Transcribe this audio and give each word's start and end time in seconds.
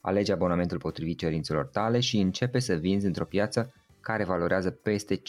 Alege 0.00 0.32
abonamentul 0.32 0.78
potrivit 0.78 1.18
cerințelor 1.18 1.66
tale 1.66 2.00
și 2.00 2.18
începe 2.18 2.58
să 2.58 2.74
vinzi 2.74 3.06
într-o 3.06 3.24
piață 3.24 3.72
care 4.00 4.24
valorează 4.24 4.70
peste 4.70 5.16
5,6 5.16 5.22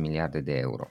miliarde 0.00 0.40
de 0.40 0.52
euro. 0.52 0.88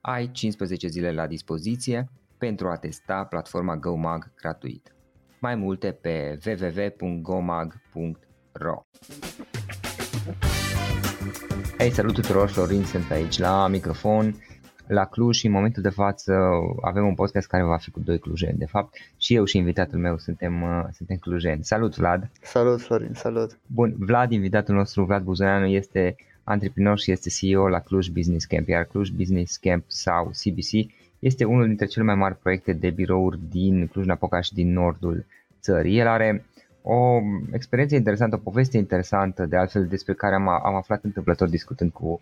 Ai 0.00 0.30
15 0.30 0.86
zile 0.86 1.12
la 1.12 1.26
dispoziție 1.26 2.10
pentru 2.38 2.68
a 2.68 2.76
testa 2.76 3.24
platforma 3.24 3.76
GoMag 3.76 4.32
gratuit. 4.34 4.92
Mai 5.40 5.54
multe 5.54 5.92
pe 5.92 6.38
www.gomag.ro 6.46 7.66
Hei, 11.78 11.90
salut 11.90 12.14
tuturor, 12.14 12.48
Florin 12.48 12.84
sunt 12.84 13.10
aici 13.10 13.38
la 13.38 13.68
microfon 13.68 14.34
la 14.88 15.04
Cluj 15.04 15.36
și 15.36 15.46
în 15.46 15.52
momentul 15.52 15.82
de 15.82 15.88
față 15.88 16.32
avem 16.82 17.06
un 17.06 17.14
podcast 17.14 17.46
care 17.46 17.62
va 17.62 17.76
fi 17.76 17.90
cu 17.90 18.00
doi 18.00 18.18
clujeni. 18.18 18.58
De 18.58 18.66
fapt, 18.66 18.96
și 19.16 19.34
eu 19.34 19.44
și 19.44 19.56
invitatul 19.56 19.98
meu 19.98 20.18
suntem, 20.18 20.62
uh, 20.62 20.84
suntem 20.92 21.16
clujeni. 21.16 21.64
Salut, 21.64 21.96
Vlad! 21.96 22.30
Salut, 22.42 22.80
Florin, 22.80 23.12
salut! 23.14 23.58
Bun, 23.66 23.94
Vlad, 23.98 24.32
invitatul 24.32 24.74
nostru, 24.74 25.04
Vlad 25.04 25.22
Buzoianu, 25.22 25.66
este 25.66 26.16
antreprenor 26.44 26.98
și 26.98 27.10
este 27.10 27.28
CEO 27.28 27.68
la 27.68 27.80
Cluj 27.80 28.08
Business 28.08 28.44
Camp, 28.44 28.68
iar 28.68 28.84
Cluj 28.84 29.10
Business 29.10 29.56
Camp 29.56 29.84
sau 29.86 30.24
CBC 30.24 30.90
este 31.18 31.44
unul 31.44 31.66
dintre 31.66 31.86
cele 31.86 32.04
mai 32.04 32.14
mari 32.14 32.36
proiecte 32.36 32.72
de 32.72 32.90
birouri 32.90 33.38
din 33.50 33.86
Cluj-Napoca 33.86 34.40
și 34.40 34.54
din 34.54 34.72
nordul 34.72 35.26
țării. 35.60 35.98
El 35.98 36.06
are 36.06 36.44
o 36.90 37.20
experiență 37.52 37.94
interesantă, 37.94 38.36
o 38.36 38.38
poveste 38.38 38.76
interesantă, 38.76 39.46
de 39.46 39.56
altfel 39.56 39.86
despre 39.86 40.14
care 40.14 40.34
am, 40.34 40.48
am 40.48 40.74
aflat 40.74 41.04
întâmplător 41.04 41.48
discutând 41.48 41.90
cu 41.90 42.18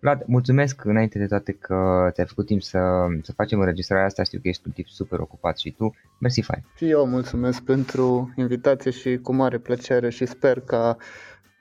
Vlad. 0.00 0.22
Mulțumesc 0.26 0.84
înainte 0.84 1.18
de 1.18 1.26
toate 1.26 1.52
că 1.52 2.08
ți-ai 2.12 2.26
făcut 2.26 2.46
timp 2.46 2.62
să, 2.62 3.06
să 3.22 3.32
facem 3.32 3.58
înregistrarea 3.58 4.04
asta, 4.04 4.22
știu 4.22 4.38
că 4.42 4.48
ești 4.48 4.62
un 4.66 4.72
tip 4.72 4.86
super 4.86 5.18
ocupat 5.18 5.58
și 5.58 5.70
tu. 5.70 5.94
Mersi, 6.20 6.40
fain. 6.40 6.64
Și 6.76 6.90
eu 6.90 7.06
mulțumesc 7.06 7.62
pentru 7.62 8.32
invitație 8.36 8.90
și 8.90 9.18
cu 9.18 9.32
mare 9.34 9.58
plăcere 9.58 10.10
și 10.10 10.26
sper 10.26 10.60
ca 10.60 10.96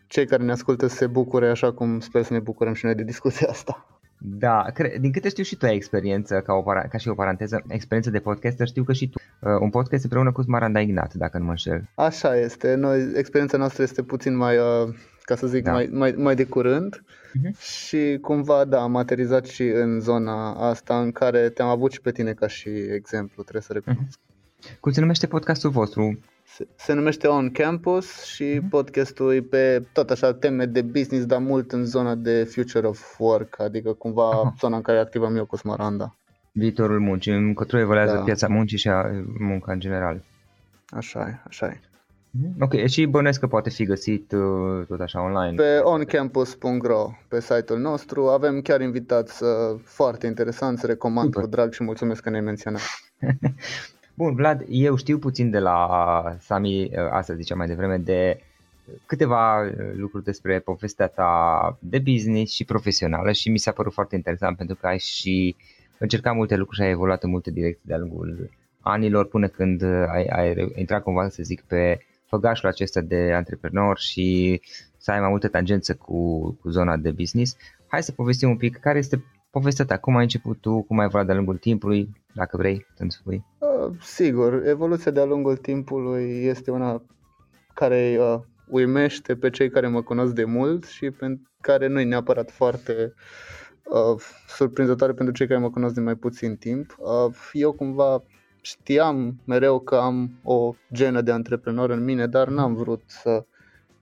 cei 0.08 0.26
care 0.26 0.44
ne 0.44 0.52
ascultă 0.52 0.88
să 0.88 0.96
se 0.96 1.08
bucure 1.08 1.50
așa 1.50 1.74
cum 1.74 2.00
sper 2.00 2.24
să 2.24 2.34
ne 2.34 2.40
bucurăm 2.40 2.74
și 2.74 2.86
noi 2.86 2.96
de 2.96 3.04
discuția 3.04 3.48
asta. 3.50 3.86
Da, 4.20 4.66
cre- 4.74 4.98
din 5.00 5.12
câte 5.12 5.30
știu 5.30 5.44
și 5.44 5.56
tu 5.56 5.66
ai 5.66 5.76
experiență, 5.76 6.42
ca, 6.42 6.54
o 6.54 6.62
para- 6.62 6.88
ca 6.88 6.98
și 6.98 7.08
o 7.08 7.14
paranteză, 7.14 7.64
experiență 7.68 8.10
de 8.10 8.20
podcaster, 8.20 8.68
știu 8.68 8.84
că 8.84 8.94
și 8.94 9.10
tu. 9.10 9.20
Uh, 9.40 9.58
un 9.60 9.70
podcast 9.70 10.04
împreună 10.04 10.32
cu 10.32 10.42
Smaranda 10.42 10.80
Ignat, 10.80 11.14
dacă 11.14 11.38
nu 11.38 11.44
mă 11.44 11.50
înșel. 11.50 11.90
Așa 11.96 12.38
este, 12.38 12.76
noi, 12.76 13.12
experiența 13.16 13.58
noastră 13.58 13.84
este 13.84 14.04
puțin 14.04 14.36
mai, 14.36 14.58
uh, 14.58 14.94
ca 15.22 15.36
să 15.36 15.48
zic, 15.48 15.64
da. 15.64 15.72
mai, 15.72 15.90
mai, 15.92 16.12
mai 16.18 16.36
de 16.36 16.46
curând 16.46 17.04
uh-huh. 17.04 17.60
și 17.60 18.18
cumva, 18.22 18.66
da, 18.66 18.82
am 18.82 18.96
aterizat 18.96 19.46
și 19.46 19.64
în 19.64 20.00
zona 20.00 20.54
asta 20.70 21.00
în 21.00 21.12
care 21.12 21.50
te-am 21.50 21.68
avut 21.68 21.92
și 21.92 22.02
pe 22.02 22.12
tine 22.12 22.34
ca 22.34 22.48
și 22.48 22.70
exemplu, 22.70 23.44
trebuie 23.44 23.62
să 23.62 23.74
recunosc. 23.74 24.20
Uh-huh. 24.20 24.80
Cum 24.80 24.92
se 24.92 25.00
numește 25.00 25.28
podcastul 25.28 25.70
vostru? 25.70 26.20
Se, 26.46 26.68
se 26.76 26.94
numește 26.94 27.28
On 27.28 27.52
Campus 27.52 28.24
și 28.24 28.60
uh-huh. 28.60 28.70
podcastul 28.70 29.34
e 29.34 29.42
pe 29.42 29.84
tot 29.94 30.10
așa 30.10 30.34
teme 30.34 30.66
de 30.66 30.82
business, 30.82 31.26
dar 31.26 31.40
mult 31.40 31.72
în 31.72 31.86
zona 31.86 32.16
de 32.16 32.44
future 32.44 32.88
of 32.88 33.20
work, 33.20 33.60
adică 33.60 33.94
cumva 33.94 34.52
uh-huh. 34.52 34.60
zona 34.60 34.76
în 34.76 34.82
care 34.82 34.98
activăm 34.98 35.36
eu 35.36 35.46
cu 35.46 35.56
Smaranda. 35.56 36.16
Viitorul 36.58 37.00
muncii, 37.00 37.34
încotro 37.34 37.80
evoluează 37.80 38.16
da. 38.16 38.22
piața 38.22 38.48
muncii 38.48 38.78
și 38.78 38.88
a 38.88 39.12
munca 39.40 39.72
în 39.72 39.80
general. 39.80 40.24
Așa 40.90 41.28
e, 41.28 41.42
așa 41.48 41.66
e. 41.66 41.80
Mhm. 42.32 42.62
Ok, 42.62 42.86
și 42.86 43.06
bănuiesc 43.06 43.40
că 43.40 43.48
poate 43.48 43.70
fi 43.70 43.86
găsit 43.86 44.32
uh, 44.32 44.86
tot 44.88 45.00
așa 45.00 45.24
online. 45.24 45.56
Pe 45.56 45.80
oncampus.ro, 45.84 47.10
pe 47.28 47.42
site-ul 47.42 47.80
nostru, 47.80 48.28
avem 48.28 48.62
chiar 48.62 48.82
invitați 48.82 49.44
uh, 49.44 49.50
foarte 49.84 50.28
interesanți, 50.28 50.86
recomand 50.86 51.26
Super. 51.26 51.44
cu 51.44 51.50
drag 51.50 51.74
și 51.74 51.84
mulțumesc 51.84 52.22
că 52.22 52.30
ne-ai 52.30 52.42
menționat. 52.42 52.82
Bun, 54.14 54.36
Vlad, 54.36 54.66
eu 54.68 54.96
știu 54.96 55.18
puțin 55.18 55.50
de 55.50 55.60
la 55.60 56.38
Sami, 56.40 56.84
uh, 56.84 56.92
asta 57.12 57.34
ziceam 57.34 57.58
mai 57.58 57.68
devreme, 57.68 57.98
de 57.98 58.42
câteva 59.06 59.62
uh, 59.62 59.72
lucruri 59.96 60.24
despre 60.24 60.60
povestea 60.60 61.08
ta 61.08 61.78
de 61.80 62.00
business 62.00 62.54
și 62.54 62.66
profesională 62.66 63.32
și 63.32 63.50
mi 63.50 63.58
s-a 63.58 63.72
părut 63.72 63.94
foarte 63.94 64.16
interesant 64.16 64.58
pentru 64.58 64.76
că 64.76 64.88
ai 64.88 65.00
și 65.00 65.56
încercat 66.00 66.36
multe 66.36 66.56
lucruri 66.56 66.80
și 66.80 66.86
ai 66.86 66.92
evoluat 66.92 67.24
în 67.24 67.30
multe 67.30 67.52
direcții 67.52 67.84
de-a 67.86 67.98
lungul 67.98 68.50
anilor 68.82 69.28
până 69.28 69.48
când 69.48 69.84
ai, 69.84 70.26
ai 70.26 70.72
intrat 70.76 71.04
cumva, 71.04 71.30
să 71.30 71.44
zic, 71.44 71.62
pe 71.62 72.00
făgașul 72.26 72.70
acesta 72.70 73.02
de 73.02 73.32
antreprenor 73.34 73.98
și 73.98 74.62
să 74.98 75.12
ai 75.12 75.20
mai 75.20 75.30
multă 75.30 75.48
tangență 75.48 75.94
cu, 75.96 76.52
cu 76.62 76.70
zona 76.70 76.98
de 76.98 77.12
business. 77.12 77.56
Hai 77.88 78.04
să 78.04 78.12
povestim 78.12 78.50
un 78.50 78.58
pic 78.58 78.78
care 78.78 78.98
este 78.98 79.24
povestea 79.50 79.86
ta, 79.86 79.98
cum 79.98 80.16
ai 80.16 80.22
început 80.22 80.58
tu, 80.62 80.82
cum 80.82 81.00
ai 81.00 81.06
evoluat 81.06 81.26
de-a 81.26 81.36
lungul 81.36 81.58
timpului, 81.58 82.10
dacă 82.34 82.58
vrei 82.58 82.86
să-mi 82.96 83.12
spui. 83.12 83.46
Uh, 83.58 83.96
sigur, 84.02 84.66
evoluția 84.66 85.12
de-a 85.12 85.26
lungul 85.26 85.58
timpului 85.58 86.46
este 86.46 86.72
una 86.72 87.04
care 87.74 88.18
uh, 88.20 88.40
uimește 88.68 89.36
pe 89.36 89.50
cei 89.50 89.70
care 89.70 89.88
mă 89.88 90.02
cunosc 90.02 90.34
de 90.34 90.44
mult 90.44 90.86
și 90.86 91.12
pe 91.12 91.40
care 91.62 91.88
nu 91.88 92.00
e 92.00 92.04
neapărat 92.04 92.52
foarte 92.52 92.94
uh, 92.94 93.67
surprinzătoare 94.48 95.14
pentru 95.14 95.34
cei 95.34 95.48
care 95.48 95.60
mă 95.60 95.70
cunosc 95.70 95.94
de 95.94 96.02
mai 96.02 96.16
puțin 96.16 96.56
timp. 96.56 96.96
Uh, 97.00 97.34
eu 97.52 97.72
cumva 97.72 98.24
știam 98.62 99.40
mereu 99.46 99.80
că 99.80 99.96
am 99.96 100.40
o 100.44 100.74
genă 100.94 101.22
de 101.22 101.32
antreprenor 101.32 101.90
în 101.90 102.04
mine, 102.04 102.28
dar 102.28 102.48
n-am 102.48 102.74
vrut 102.74 103.02
să 103.06 103.46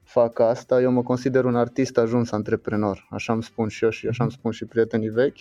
fac 0.02 0.38
asta. 0.38 0.80
Eu 0.80 0.90
mă 0.90 1.02
consider 1.02 1.44
un 1.44 1.56
artist 1.56 1.98
ajuns 1.98 2.30
antreprenor, 2.30 3.06
așa 3.10 3.32
îmi 3.32 3.42
spun 3.42 3.68
și 3.68 3.84
eu 3.84 3.90
și 3.90 4.06
așa 4.06 4.22
îmi 4.22 4.32
spun 4.32 4.50
și 4.50 4.64
prietenii 4.64 5.08
vechi. 5.08 5.38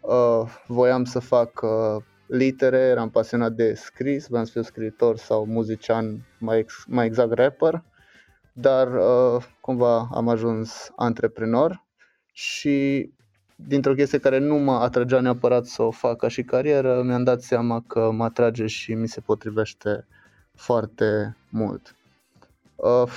Uh, 0.00 0.42
voiam 0.66 1.04
să 1.04 1.18
fac 1.18 1.62
uh, 1.62 2.02
litere, 2.26 2.78
eram 2.78 3.10
pasionat 3.10 3.52
de 3.52 3.74
scris, 3.74 4.26
voiam 4.28 4.44
să 4.44 4.52
fiu 4.52 4.62
scriitor 4.62 5.16
sau 5.16 5.46
muzician, 5.46 6.26
mai, 6.38 6.58
ex- 6.58 6.84
mai 6.88 7.06
exact 7.06 7.32
rapper, 7.32 7.82
dar 8.52 8.94
uh, 8.94 9.44
cumva 9.60 10.08
am 10.12 10.28
ajuns 10.28 10.92
antreprenor 10.96 11.84
și 12.32 13.10
dintr-o 13.56 13.94
chestie 13.94 14.18
care 14.18 14.38
nu 14.38 14.54
mă 14.54 14.72
atragea 14.72 15.20
neapărat 15.20 15.66
să 15.66 15.82
o 15.82 15.90
fac 15.90 16.16
ca 16.16 16.28
și 16.28 16.42
carieră, 16.42 17.02
mi-am 17.02 17.24
dat 17.24 17.42
seama 17.42 17.84
că 17.86 18.10
mă 18.10 18.24
atrage 18.24 18.66
și 18.66 18.94
mi 18.94 19.08
se 19.08 19.20
potrivește 19.20 20.06
foarte 20.54 21.36
mult. 21.48 21.94
Uh, 22.76 23.10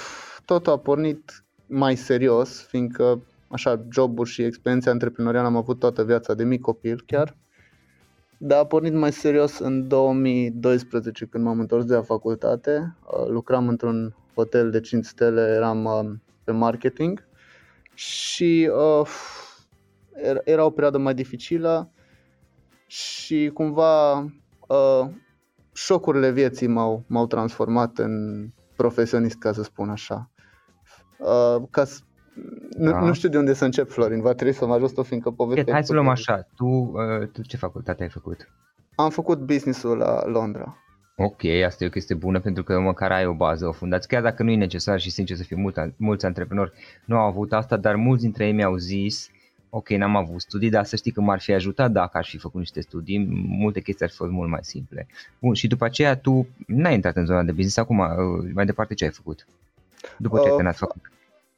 totul 0.46 0.74
a 0.74 0.78
pornit 0.78 1.44
mai 1.66 1.96
serios, 1.96 2.62
fiindcă 2.62 3.22
așa 3.48 3.82
joburi 3.92 4.30
și 4.30 4.42
experiențe 4.42 4.90
antreprenoriale 4.90 5.48
am 5.48 5.56
avut 5.56 5.80
toată 5.80 6.04
viața 6.04 6.34
de 6.34 6.44
mic 6.44 6.62
copil 6.62 7.04
chiar. 7.06 7.36
Dar 8.38 8.60
a 8.60 8.66
pornit 8.66 8.94
mai 8.94 9.12
serios 9.12 9.60
în 9.60 9.88
2012 9.88 11.26
când 11.26 11.44
m-am 11.44 11.60
întors 11.60 11.86
de 11.86 11.94
la 11.96 12.02
facultate. 12.02 12.96
Uh, 13.06 13.28
lucram 13.28 13.68
într-un 13.68 14.16
hotel 14.34 14.72
de 14.72 14.80
5 14.80 15.06
stele, 15.06 15.42
eram 15.56 15.86
uh, 15.86 16.12
pe 16.44 16.52
marketing 16.52 17.28
și 17.94 18.72
uh, 18.74 19.08
era 20.44 20.66
o 20.66 20.70
perioadă 20.70 20.98
mai 20.98 21.14
dificilă 21.14 21.92
și 22.88 23.52
cumva 23.54 24.20
uh, 24.68 25.08
șocurile 25.74 26.32
vieții 26.32 26.68
m-au, 26.68 27.04
m-au 27.08 27.28
transformat 27.28 27.98
în 27.98 28.46
profesionist, 28.76 29.38
ca 29.38 29.52
să 29.52 29.64
spun 29.64 29.90
așa. 29.90 30.30
Uh, 31.18 31.64
ca 31.70 31.86
să, 31.86 32.00
nu, 32.78 32.92
Da. 32.92 33.00
nu 33.00 33.14
știu 33.14 33.30
de 33.30 33.38
unde 33.38 33.54
să 33.54 33.66
încep, 33.66 33.90
Florin, 33.90 34.22
va 34.22 34.34
trebui 34.34 34.54
să 34.54 34.66
mă 34.66 34.74
ajut 34.74 34.94
tu, 34.94 35.04
fiindcă 35.04 35.32
povestea... 35.32 35.74
Hai 35.74 35.84
să 35.84 35.94
luăm 35.94 36.08
așa, 36.08 36.48
tu, 36.56 36.66
uh, 36.66 37.28
tu 37.32 37.42
ce 37.42 37.58
facultate 37.58 38.04
ai 38.04 38.10
făcut? 38.10 38.50
Am 38.96 39.10
făcut 39.10 39.40
business-ul 39.40 39.98
la 39.98 40.26
Londra. 40.26 40.78
Ok, 41.18 41.44
asta 41.66 41.84
e 41.84 41.88
o 41.88 41.90
chestie 41.90 42.16
bună 42.16 42.40
pentru 42.40 42.64
că 42.64 42.80
măcar 42.80 43.12
ai 43.12 43.26
o 43.26 43.34
bază, 43.34 43.68
o 43.68 43.72
fundație, 43.72 44.08
chiar 44.08 44.22
dacă 44.22 44.44
nu 44.44 44.52
e 44.52 44.56
necesar 44.56 45.00
și 45.00 45.12
sincer 45.12 45.38
să 45.38 45.44
fie 45.44 45.56
mult, 45.56 45.78
mulți 45.98 46.26
antreprenori 46.26 46.72
nu 47.06 47.18
au 47.18 47.28
avut 47.28 47.54
asta, 47.54 47.78
dar 47.78 47.96
mulți 47.96 48.22
dintre 48.22 48.46
ei 48.46 48.52
mi-au 48.52 48.76
zis 48.76 49.30
ok, 49.78 49.90
n-am 49.90 50.16
avut 50.16 50.42
studii, 50.42 50.70
dar 50.70 50.86
să 50.86 50.96
știi 50.96 51.12
că 51.12 51.22
m-ar 51.22 51.40
fi 51.40 51.54
ajutat 51.54 51.92
dacă 51.92 52.18
aș 52.18 52.30
fi 52.30 52.38
făcut 52.38 52.60
niște 52.60 52.82
studii, 52.82 53.28
multe 53.48 53.80
chestii 53.82 54.06
ar 54.06 54.12
fi 54.12 54.18
fost 54.18 54.32
mult 54.32 54.50
mai 54.50 54.60
simple. 54.64 55.08
Bun, 55.40 55.54
și 55.54 55.68
după 55.68 55.86
aceea 55.86 56.18
tu 56.18 56.48
n-ai 56.68 56.94
intrat 56.94 57.16
în 57.16 57.26
zona 57.26 57.44
de 57.44 57.52
business, 57.52 57.78
acum 57.78 58.00
uh, 58.00 58.08
mai 58.54 58.66
departe 58.66 58.94
ce 58.94 59.04
ai 59.04 59.10
făcut? 59.12 59.48
După 60.18 60.36
ce 60.36 60.42
ai 60.44 60.50
Uh, 60.50 60.56
terminat 60.56 60.76
făcut? 60.78 61.02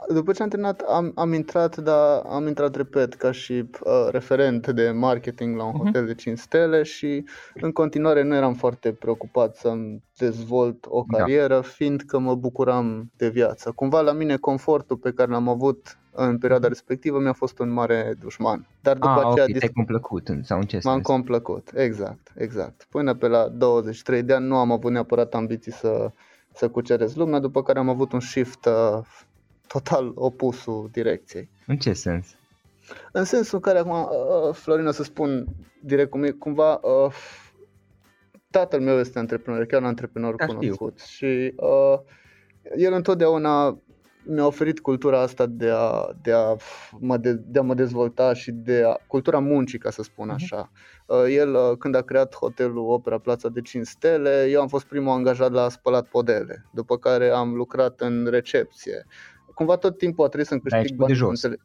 După 0.10 0.32
ce 0.32 0.44
am 0.44 0.50
terminat, 0.50 0.82
am, 0.82 1.12
am 1.16 1.34
intrat, 1.34 1.78
dar 1.78 2.22
am 2.30 2.48
intrat, 2.48 2.76
repet, 2.76 3.14
ca 3.14 3.32
și 3.32 3.54
uh, 3.54 4.08
referent 4.12 4.68
de 4.68 4.90
marketing 4.92 5.58
la 5.58 5.64
un 5.64 5.72
Mhm. 5.74 5.86
hotel 5.86 6.06
de 6.06 6.16
5 6.16 6.38
stele 6.38 6.84
și 6.84 7.26
în 7.62 7.72
continuare 7.72 8.24
nu 8.24 8.36
eram 8.36 8.54
foarte 8.54 8.92
preocupat 8.92 9.56
să-mi 9.56 10.04
dezvolt 10.18 10.86
o 10.90 11.04
Da. 11.08 11.18
carieră, 11.18 11.62
fiindcă 11.62 12.20
mă 12.20 12.36
bucuram 12.36 13.12
de 13.18 13.30
viață. 13.30 13.72
Cumva 13.72 14.02
la 14.02 14.12
mine 14.12 14.38
confortul 14.38 14.98
pe 14.98 15.12
care 15.12 15.32
l-am 15.32 15.48
avut 15.50 15.98
în 16.20 16.38
perioada 16.38 16.68
respectivă 16.68 17.20
mi-a 17.20 17.34
fost 17.34 17.60
un 17.60 17.70
mare 17.70 18.14
dușman. 18.20 18.68
Dar 18.82 18.94
după 18.94 19.08
Mhm. 19.10 19.18
Ah, 19.18 19.26
aceea 19.32 19.44
ok, 19.46 19.50
dis- 19.52 19.60
te-ai 19.60 19.72
complăcut 19.76 20.28
în- 20.28 20.44
sau 20.44 20.60
în 20.60 20.66
ce 20.66 20.80
m-am 20.84 20.94
sens? 20.94 21.06
complăcut, 21.06 21.72
exact, 21.76 22.32
exact. 22.38 22.88
Până 22.90 23.14
pe 23.16 23.28
la 23.28 23.48
23 23.48 24.24
de 24.24 24.34
ani 24.34 24.46
nu 24.48 24.56
am 24.56 24.72
avut 24.72 24.92
neapărat 24.92 25.34
ambiții 25.34 25.72
să, 25.72 26.12
să 26.54 26.70
cuceresc 26.70 27.16
lumea, 27.16 27.40
după 27.40 27.64
care 27.64 27.80
am 27.80 27.90
avut 27.90 28.12
un 28.12 28.20
shift 28.20 28.66
uh, 28.66 29.00
total 29.68 30.12
opusul 30.16 30.90
direcției. 30.92 31.50
În 31.68 31.78
ce 31.78 31.94
sens? 31.94 32.36
În 33.12 33.24
sensul 33.24 33.56
în 33.56 33.62
care 33.62 33.78
acum, 33.80 33.92
uh, 33.92 34.54
Florin, 34.54 34.88
o 34.88 34.92
să 34.92 35.04
spun 35.04 35.46
direct 35.84 36.10
cum 36.10 36.24
e, 36.24 36.30
cumva, 36.32 36.74
uh, 36.74 37.14
tatăl 38.50 38.82
meu 38.82 38.98
este 39.00 39.20
antreprenor, 39.20 39.66
chiar 39.66 39.82
un 39.82 39.88
antreprenor 39.88 40.36
Da, 40.36 40.46
știu. 40.46 40.58
cunoscut 40.58 41.00
și 41.00 41.54
uh, 41.56 42.00
el 42.78 42.94
întotdeauna 42.94 43.78
mi-a 44.28 44.46
oferit 44.46 44.80
cultura 44.80 45.22
asta 45.22 45.46
de 45.46 45.70
a, 45.70 46.10
de 46.22 46.32
a, 46.32 46.56
mă, 47.00 47.18
de, 47.18 47.34
de 47.34 47.60
a 47.60 47.62
mă 47.62 47.74
dezvolta 47.74 48.34
și 48.34 48.52
de 48.52 48.84
a, 48.86 48.98
cultura 49.08 49.40
muncii, 49.40 49.80
ca 49.80 49.90
să 49.90 50.04
spun 50.04 50.26
Mhm. 50.26 50.34
așa. 50.36 50.72
Uh, 51.06 51.24
el, 51.30 51.54
uh, 51.54 51.78
când 51.78 51.96
a 51.96 52.02
creat 52.02 52.36
hotelul 52.36 52.90
Opera 52.92 53.18
Plața 53.18 53.50
de 53.50 53.62
5 53.62 53.86
stele, 53.88 54.48
eu 54.50 54.62
am 54.62 54.68
fost 54.68 54.86
primul 54.86 55.12
angajat 55.12 55.52
la 55.52 55.70
spălat 55.70 56.08
podele, 56.08 56.66
după 56.74 56.98
care 56.98 57.30
am 57.30 57.54
lucrat 57.56 58.02
în 58.02 58.28
recepție. 58.30 59.06
Cumva 59.54 59.76
tot 59.76 59.98
timpul 59.98 60.24
a 60.26 60.28
trebuit 60.28 60.48
să-mi 60.48 60.62
Dar 60.64 60.74
ai 60.74 60.80
câștig 60.82 61.00
început 61.00 61.18
de 61.18 61.24
bani. 61.26 61.36
jos. 61.36 61.44
înțele- 61.44 61.64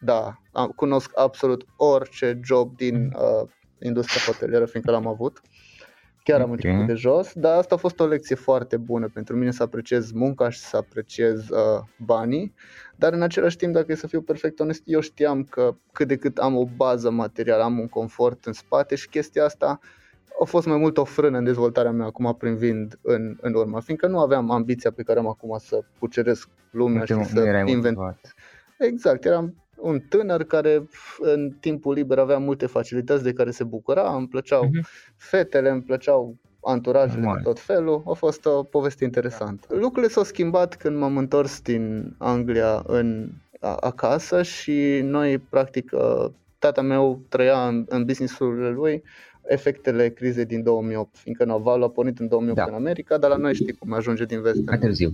Da, 0.00 0.40
am, 0.52 0.68
cunosc 0.68 1.18
absolut 1.18 1.64
orice 1.76 2.40
job 2.44 2.76
din 2.76 3.04
Mhm. 3.06 3.16
uh, 3.42 3.48
industria 3.82 4.22
hotelieră, 4.32 4.64
fiindcă 4.66 4.90
l-am 4.92 5.06
avut. 5.06 5.40
Chiar 6.24 6.40
am 6.40 6.50
Ok. 6.50 6.52
început 6.52 6.86
de 6.86 6.94
jos, 6.94 7.32
dar 7.34 7.56
asta 7.56 7.74
a 7.74 7.78
fost 7.78 8.00
o 8.00 8.06
lecție 8.06 8.34
foarte 8.36 8.76
bună 8.76 9.08
pentru 9.14 9.36
mine 9.36 9.50
să 9.50 9.62
apreciez 9.62 10.12
munca 10.12 10.48
și 10.50 10.58
să 10.58 10.76
apreciez 10.76 11.48
uh, 11.48 11.80
banii, 12.04 12.54
dar 12.96 13.12
în 13.12 13.22
același 13.22 13.56
timp, 13.56 13.72
dacă 13.72 13.92
e 13.92 13.94
să 13.94 14.06
fiu 14.06 14.20
perfect 14.20 14.60
onest, 14.60 14.82
eu 14.84 15.00
știam 15.00 15.44
că 15.44 15.74
cât 15.92 16.08
de 16.08 16.16
cât 16.16 16.38
am 16.38 16.56
o 16.56 16.64
bază 16.76 17.10
materială, 17.10 17.62
am 17.62 17.78
un 17.78 17.88
confort 17.88 18.44
în 18.44 18.52
spate 18.52 18.94
și 18.94 19.08
chestia 19.08 19.44
asta 19.44 19.80
a 20.40 20.44
fost 20.44 20.66
mai 20.66 20.76
mult 20.76 20.96
o 20.96 21.04
frână 21.04 21.38
în 21.38 21.44
dezvoltarea 21.44 21.90
mea 21.90 22.06
acum 22.06 22.34
prin 22.38 22.56
vind 22.56 22.98
în, 23.02 23.36
în 23.40 23.54
urmă, 23.54 23.80
fiindcă 23.80 24.06
nu 24.06 24.18
aveam 24.18 24.50
ambiția 24.50 24.90
pe 24.90 25.02
care 25.02 25.18
am 25.18 25.28
acum 25.28 25.58
să 25.58 25.80
cuceresc 25.98 26.48
lumea 26.70 26.98
Nu, 26.98 27.04
te, 27.04 27.12
și 27.12 27.18
nu 27.18 27.24
să 27.24 27.46
erai 27.46 27.70
invent 27.70 27.96
motivat. 27.96 28.34
Exact, 28.78 29.24
eram 29.24 29.54
un 29.80 30.00
tânăr 30.08 30.42
care 30.44 30.88
în 31.18 31.50
timpul 31.60 31.94
liber 31.94 32.18
avea 32.18 32.38
multe 32.38 32.66
facilități 32.66 33.22
de 33.22 33.32
care 33.32 33.50
se 33.50 33.64
bucura, 33.64 34.14
îmi 34.16 34.28
plăceau 34.28 34.64
Mhm. 34.64 34.86
fetele, 35.16 35.70
îmi 35.70 35.82
plăceau 35.82 36.36
anturajele 36.62 37.20
Normal. 37.20 37.36
de 37.36 37.42
tot 37.42 37.60
felul, 37.60 38.02
a 38.06 38.12
fost 38.12 38.46
o 38.46 38.62
poveste 38.62 39.04
interesantă. 39.04 39.66
Lucrurile 39.70 40.12
s-au 40.12 40.22
schimbat 40.22 40.76
când 40.76 40.96
m-am 40.96 41.16
întors 41.16 41.60
din 41.60 42.14
Anglia 42.18 42.82
în, 42.86 43.28
a, 43.60 43.74
acasă 43.74 44.42
și 44.42 45.00
noi, 45.02 45.38
practic, 45.38 45.90
uh, 45.94 46.26
tata 46.58 46.82
meu 46.82 47.20
trăia 47.28 47.66
în, 47.66 47.84
în 47.88 48.04
business-urile 48.04 48.68
lui 48.70 49.02
efectele 49.46 50.08
crizei 50.10 50.44
din 50.44 50.62
2008, 50.62 51.16
fiindcă 51.16 51.44
Naval 51.44 51.82
a 51.82 51.88
pornit 51.88 52.18
în 52.18 52.28
2008 52.28 52.58
Da. 52.58 52.66
în 52.68 52.74
America, 52.74 53.18
dar 53.18 53.30
la 53.30 53.36
noi 53.36 53.54
știi 53.54 53.72
cum 53.72 53.92
ajunge 53.92 54.24
din 54.24 54.40
vest 54.42 54.64
Mai 54.64 54.74
în 54.74 54.80
târziu. 54.80 55.08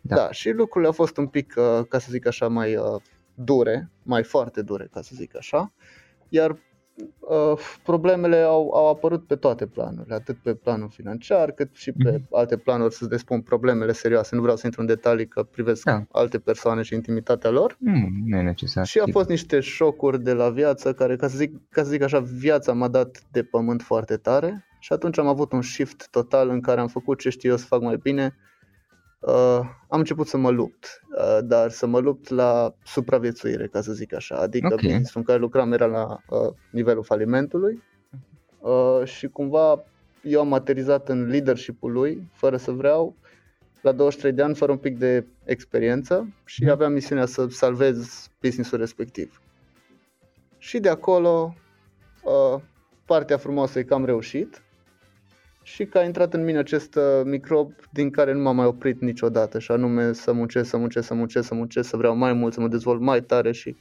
Da. 0.00 0.14
da. 0.14 0.22
da, 0.22 0.30
și 0.32 0.50
lucrurile 0.50 0.86
au 0.86 0.92
fost 0.92 1.16
un 1.16 1.26
pic, 1.26 1.54
uh, 1.56 1.84
ca 1.88 1.98
să 1.98 2.06
zic 2.10 2.26
așa, 2.26 2.48
mai 2.48 2.76
uh, 2.76 3.00
dure, 3.44 3.90
mai 4.02 4.22
foarte 4.22 4.62
dure, 4.62 4.88
ca 4.92 5.00
să 5.00 5.10
zic 5.14 5.36
așa, 5.36 5.72
iar 6.28 6.50
uh, 6.50 7.58
problemele 7.82 8.36
au, 8.36 8.70
au 8.74 8.88
apărut 8.88 9.26
pe 9.26 9.36
toate 9.36 9.66
planurile, 9.66 10.14
atât 10.14 10.36
pe 10.36 10.54
planul 10.54 10.88
financiar, 10.88 11.50
cât 11.50 11.68
și 11.74 11.92
pe 11.92 12.10
Mhm. 12.10 12.26
alte 12.36 12.56
planuri, 12.56 12.94
să-ți 12.94 13.10
le 13.10 13.16
spun 13.16 13.40
problemele 13.40 13.92
serioase. 13.92 14.34
Nu 14.34 14.40
vreau 14.40 14.56
să 14.56 14.62
intru 14.66 14.80
în 14.80 14.86
detalii 14.86 15.28
că 15.28 15.42
privesc 15.42 15.82
Da. 15.84 16.02
alte 16.12 16.38
persoane 16.38 16.82
și 16.82 16.94
intimitatea 16.94 17.50
lor. 17.50 17.76
Nu, 17.78 17.92
nu 18.24 18.36
e 18.36 18.42
necesar. 18.42 18.86
Și 18.86 18.98
a 18.98 19.04
sigur. 19.04 19.20
fost 19.20 19.28
niște 19.30 19.60
șocuri 19.60 20.22
de 20.22 20.32
la 20.32 20.50
viață 20.50 20.92
care, 20.94 21.16
ca 21.16 21.28
să 21.28 21.36
zic, 21.36 21.54
ca 21.70 21.82
să 21.82 21.90
zic 21.90 22.02
așa, 22.02 22.18
viața 22.20 22.72
m-a 22.72 22.88
dat 22.88 23.22
de 23.32 23.42
pământ 23.42 23.82
foarte 23.82 24.16
tare 24.16 24.66
și 24.80 24.92
atunci 24.92 25.18
am 25.18 25.26
avut 25.26 25.52
un 25.52 25.62
shift 25.62 26.08
total 26.10 26.48
în 26.48 26.60
care 26.60 26.80
am 26.80 26.88
făcut 26.88 27.18
ce 27.18 27.28
știu 27.30 27.50
eu 27.50 27.56
să 27.56 27.66
fac 27.66 27.80
mai 27.80 27.96
bine. 28.02 28.36
Uh, 29.20 29.60
am 29.88 29.98
început 29.98 30.26
să 30.26 30.36
mă 30.36 30.50
lupt, 30.50 31.00
uh, 31.18 31.38
dar 31.44 31.70
să 31.70 31.86
mă 31.86 31.98
lupt 31.98 32.28
la 32.28 32.74
supraviețuire, 32.84 33.66
ca 33.66 33.80
să 33.80 33.92
zic 33.92 34.14
așa. 34.14 34.36
Adică 34.36 34.66
Ok. 34.66 34.72
okay. 34.72 34.84
business-ul 34.84 35.20
în 35.20 35.26
care 35.26 35.38
lucram 35.38 35.72
era 35.72 35.86
la 35.86 36.18
uh, 36.28 36.52
nivelul 36.70 37.02
falimentului 37.02 37.82
uh, 38.60 39.00
și 39.04 39.26
cumva 39.28 39.84
eu 40.22 40.40
am 40.40 40.52
aterizat 40.52 41.08
în 41.08 41.26
leadership-ul 41.28 41.92
lui, 41.92 42.30
fără 42.32 42.56
să 42.56 42.70
vreau, 42.70 43.16
la 43.80 43.92
23 43.92 44.32
de 44.32 44.42
ani, 44.42 44.54
fără 44.54 44.72
un 44.72 44.78
pic 44.78 44.98
de 44.98 45.26
experiență 45.44 46.28
și 46.44 46.62
Mhm. 46.62 46.70
aveam 46.72 46.92
misiunea 46.92 47.26
să 47.26 47.46
salvez 47.50 48.28
business-ul 48.40 48.78
respectiv. 48.78 49.42
Și 50.58 50.78
de 50.80 50.88
acolo, 50.88 51.54
uh, 52.24 52.60
partea 53.04 53.36
frumoasă 53.36 53.78
e 53.78 53.82
că 53.82 53.94
am 53.94 54.04
reușit 54.04 54.62
și 55.74 55.84
că 55.86 55.98
a 55.98 56.02
intrat 56.04 56.34
în 56.34 56.44
mine 56.44 56.58
acest 56.58 56.94
uh, 56.96 57.02
microb 57.24 57.72
din 57.90 58.10
care 58.10 58.32
nu 58.32 58.40
m-am 58.42 58.56
mai 58.56 58.66
oprit 58.66 59.00
niciodată 59.00 59.58
și 59.58 59.70
anume 59.70 60.12
să 60.12 60.32
muncesc, 60.32 60.68
să 60.68 60.76
muncesc, 60.76 61.06
să 61.06 61.14
muncesc, 61.14 61.46
să 61.46 61.54
muncesc, 61.54 61.88
să 61.88 61.96
vreau 61.96 62.16
mai 62.16 62.32
mult, 62.32 62.52
să 62.52 62.60
mă 62.60 62.68
dezvolt 62.68 63.00
mai 63.00 63.20
tare 63.20 63.52
și 63.52 63.76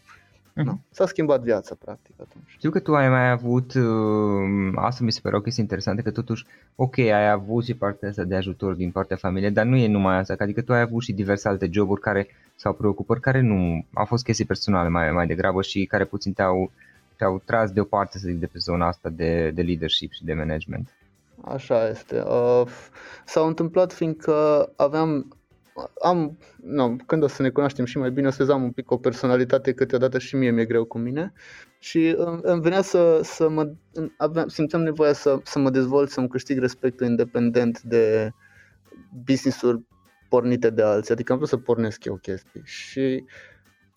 Mhm. 0.53 0.65
na, 0.65 0.79
s-a 0.89 1.05
schimbat 1.05 1.41
viața 1.41 1.75
practic 1.83 2.13
atunci. 2.21 2.43
Știu 2.57 2.69
că 2.69 2.79
tu 2.79 2.95
ai 2.95 3.09
mai 3.09 3.29
avut, 3.29 3.73
uh, 3.73 4.71
asta 4.75 5.03
mi 5.03 5.11
se 5.11 5.19
pare 5.23 5.35
o 5.35 5.39
chestie 5.41 5.61
interesantă, 5.61 6.01
că 6.01 6.11
totuși, 6.11 6.45
ok, 6.75 6.97
ai 6.97 7.29
avut 7.29 7.65
și 7.65 7.73
partea 7.73 8.09
asta 8.09 8.23
de 8.23 8.35
ajutor 8.35 8.73
din 8.73 8.91
partea 8.91 9.15
familiei, 9.17 9.51
dar 9.51 9.65
nu 9.65 9.75
e 9.75 9.87
numai 9.87 10.17
asta, 10.17 10.35
că 10.35 10.43
adică 10.43 10.61
tu 10.61 10.73
ai 10.73 10.81
avut 10.81 11.01
și 11.03 11.13
diverse 11.13 11.47
alte 11.47 11.69
joburi 11.71 12.01
care, 12.01 12.27
sau 12.55 12.73
preocupări 12.73 13.19
care 13.19 13.41
nu, 13.41 13.85
au 13.93 14.05
fost 14.05 14.23
chestii 14.23 14.45
personale 14.45 14.89
mai, 14.89 15.11
mai 15.11 15.27
degrabă 15.27 15.61
și 15.61 15.85
care 15.85 16.05
puțin 16.05 16.33
te-au, 16.33 16.71
te-au 17.15 17.41
tras 17.45 17.71
deoparte, 17.71 18.17
să 18.17 18.27
zic, 18.27 18.39
de 18.39 18.45
pe 18.45 18.57
zona 18.59 18.87
asta 18.87 19.09
de, 19.09 19.51
de 19.53 19.61
leadership 19.61 20.11
și 20.11 20.25
de 20.25 20.33
management. 20.33 20.89
Așa 21.43 21.87
este. 21.87 22.21
Uh, 22.21 22.63
s-au 23.25 23.47
întâmplat 23.47 23.93
fiindcă 23.93 24.69
aveam 24.75 25.37
am, 26.01 26.37
nu, 26.63 26.95
când 27.05 27.23
o 27.23 27.27
să 27.27 27.41
ne 27.41 27.49
cunoaștem 27.49 27.85
și 27.85 27.97
mai 27.97 28.11
bine, 28.11 28.27
o 28.27 28.29
să 28.29 28.37
vezi, 28.39 28.51
am 28.51 28.63
un 28.63 28.71
pic 28.71 28.91
o 28.91 28.97
personalitate, 28.97 29.73
câteodată 29.73 30.17
și 30.17 30.35
mie 30.35 30.51
mi-e 30.51 30.65
greu 30.65 30.85
cu 30.85 30.97
mine 30.97 31.33
și 31.79 32.13
îmi, 32.17 32.39
îmi 32.41 32.61
venea 32.61 32.81
să, 32.81 33.19
să 33.23 33.49
mă, 33.49 33.71
aveam, 34.17 34.47
simțeam 34.47 34.81
nevoia 34.81 35.13
să, 35.13 35.39
să 35.43 35.59
mă 35.59 35.69
dezvolt, 35.69 36.09
să-mi 36.09 36.27
câștig 36.27 36.57
respectul 36.59 37.05
independent 37.05 37.81
de 37.81 38.31
business-uri 39.25 39.81
pornite 40.29 40.69
de 40.69 40.81
alții, 40.81 41.13
adică 41.13 41.31
am 41.31 41.37
vrut 41.37 41.49
să 41.49 41.57
pornesc 41.57 42.05
eu 42.05 42.15
chestii 42.15 42.61
și 42.63 43.23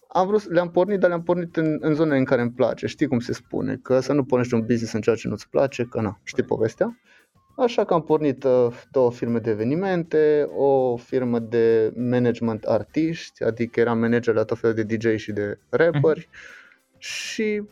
am 0.08 0.26
vrut, 0.26 0.50
le-am 0.50 0.70
pornit, 0.70 0.98
dar 0.98 1.08
le-am 1.08 1.22
pornit 1.22 1.56
în, 1.56 1.76
în 1.80 1.94
zone 1.94 2.16
în 2.16 2.24
care 2.24 2.40
îmi 2.40 2.52
place, 2.52 2.86
știi 2.86 3.06
cum 3.06 3.20
se 3.20 3.32
spune, 3.32 3.78
că 3.82 4.00
să 4.00 4.12
nu 4.12 4.24
pornești 4.24 4.54
un 4.54 4.60
business 4.60 4.92
în 4.92 5.00
ceea 5.00 5.16
ce 5.16 5.28
nu-ți 5.28 5.48
place, 5.48 5.84
că 5.84 6.00
na, 6.00 6.20
știi 6.22 6.42
povestea. 6.42 6.98
Așa 7.60 7.84
că 7.84 7.94
am 7.94 8.02
pornit 8.02 8.44
uh, 8.44 8.66
două 8.90 9.12
firme 9.12 9.38
de 9.38 9.50
evenimente, 9.50 10.48
o 10.56 10.96
firmă 10.96 11.38
de 11.38 11.92
management 11.96 12.64
artiști, 12.64 13.44
adică 13.44 13.80
eram 13.80 13.98
manager 13.98 14.34
la 14.34 14.44
tot 14.44 14.58
felul 14.58 14.76
de 14.76 14.96
DJ 14.96 15.16
și 15.16 15.32
de 15.32 15.58
rapperi 15.68 16.28
și 16.98 17.62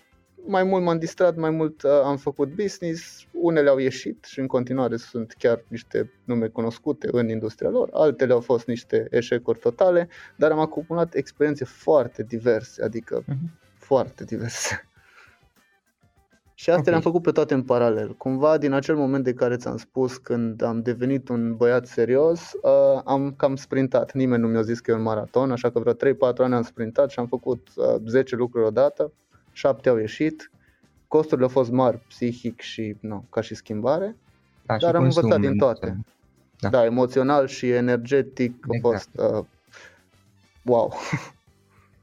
mai 0.46 0.62
mult 0.64 0.82
m-am 0.84 0.98
distrat, 0.98 1.36
mai 1.36 1.50
mult 1.50 1.82
uh, 1.82 1.90
am 2.04 2.16
făcut 2.16 2.48
business, 2.54 3.26
unele 3.32 3.68
au 3.68 3.78
ieșit 3.78 4.24
și 4.24 4.40
în 4.40 4.46
continuare 4.46 4.96
sunt 4.96 5.34
chiar 5.38 5.64
niște 5.68 6.12
nume 6.24 6.46
cunoscute 6.48 7.08
în 7.10 7.28
industria 7.28 7.68
lor, 7.70 7.88
altele 7.92 8.32
au 8.32 8.40
fost 8.40 8.66
niște 8.66 9.06
eșecuri 9.10 9.58
totale, 9.58 10.08
dar 10.36 10.50
am 10.50 10.58
acumulat 10.58 11.14
experiențe 11.14 11.64
foarte 11.64 12.22
diverse, 12.22 12.82
adică 12.82 13.22
Mhm. 13.26 13.58
foarte 13.78 14.24
diverse. 14.24 14.87
Și 16.60 16.70
astea 16.70 16.80
okay. 16.80 16.92
le-am 16.92 17.02
făcut 17.02 17.22
pe 17.22 17.30
toate 17.30 17.54
în 17.54 17.62
paralel. 17.62 18.14
Cumva 18.16 18.58
din 18.58 18.72
acel 18.72 18.96
moment 18.96 19.24
de 19.24 19.34
care 19.34 19.56
ți-am 19.56 19.76
spus 19.76 20.16
când 20.16 20.62
am 20.62 20.82
devenit 20.82 21.28
un 21.28 21.56
băiat 21.56 21.86
serios, 21.86 22.52
uh, 22.62 23.00
am 23.04 23.34
cam 23.36 23.56
sprintat. 23.56 24.12
Nimeni 24.12 24.42
nu 24.42 24.48
mi-a 24.48 24.62
zis 24.62 24.80
că 24.80 24.90
e 24.90 24.94
un 24.94 25.02
maraton, 25.02 25.50
așa 25.50 25.70
că 25.70 25.78
vreo 25.78 25.92
3-4 25.92 25.96
ani 26.36 26.54
am 26.54 26.62
sprintat 26.62 27.10
și 27.10 27.18
am 27.18 27.26
făcut 27.26 27.68
uh, 27.76 28.00
10 28.06 28.36
lucruri 28.36 28.66
odată, 28.66 29.12
7 29.52 29.88
au 29.88 29.96
ieșit. 29.96 30.50
Costurile 31.08 31.46
au 31.46 31.52
fost 31.52 31.70
mari 31.70 31.98
psihic 32.08 32.60
și 32.60 32.96
no, 33.00 33.22
ca 33.30 33.40
și 33.40 33.54
schimbare, 33.54 34.16
da, 34.66 34.76
dar 34.76 34.90
și 34.90 34.96
am 34.96 35.04
învățat 35.04 35.40
din 35.40 35.56
toate. 35.56 35.96
Da. 36.60 36.68
da, 36.68 36.84
emoțional 36.84 37.46
și 37.46 37.70
energetic 37.70 38.64
exact. 38.68 38.84
a 38.84 38.88
fost 38.88 39.36
uh, 39.36 39.44
wow. 40.64 40.92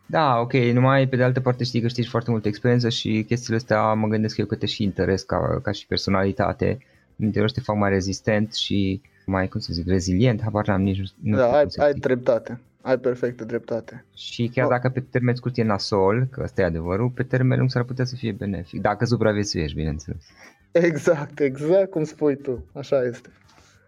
Da, 0.05 0.39
ok, 0.39 0.53
numai 0.53 1.07
pe 1.07 1.15
de 1.15 1.23
altă 1.23 1.39
parte 1.39 1.63
știi 1.63 1.81
că 1.81 1.87
știți 1.87 2.09
foarte 2.09 2.31
multă 2.31 2.47
experiență 2.47 2.89
și 2.89 3.23
chestiile 3.27 3.55
astea 3.55 3.93
mă 3.93 4.07
gândesc 4.07 4.37
eu 4.37 4.45
că 4.45 4.55
te 4.55 4.65
și 4.65 4.83
interes 4.83 5.23
ca, 5.23 5.59
ca 5.63 5.71
și 5.71 5.87
personalitate. 5.87 6.77
În 7.17 7.25
interior 7.25 7.51
te 7.51 7.59
fac 7.59 7.75
mai 7.75 7.89
rezistent 7.89 8.53
și 8.53 9.01
mai, 9.25 9.47
cum 9.47 9.59
să 9.59 9.73
zic, 9.73 9.87
rezilient, 9.87 10.41
habar 10.41 10.67
n-am 10.67 10.81
nici 10.81 11.13
nu 11.21 11.37
Da, 11.37 11.51
ai, 11.51 11.65
ai 11.77 11.93
dreptate, 11.93 12.59
ai 12.81 12.97
perfectă 12.97 13.43
dreptate. 13.43 14.05
Și 14.15 14.51
chiar 14.53 14.65
oh. 14.65 14.71
dacă 14.71 14.89
pe 14.89 14.99
termen 14.99 15.35
scurt 15.35 15.57
e 15.57 15.63
nasol, 15.63 16.27
că 16.31 16.41
ăsta 16.43 16.61
e 16.61 16.65
adevărul, 16.65 17.09
pe 17.09 17.23
termen 17.23 17.57
lung 17.57 17.69
s-ar 17.69 17.83
putea 17.83 18.05
să 18.05 18.15
fie 18.15 18.31
benefic, 18.31 18.81
dacă 18.81 19.05
supraviețuiești, 19.05 19.75
bineînțeles. 19.75 20.23
Exact, 20.71 21.39
exact 21.39 21.89
cum 21.89 22.03
spui 22.03 22.37
tu, 22.37 22.65
așa 22.73 23.03
este. 23.03 23.29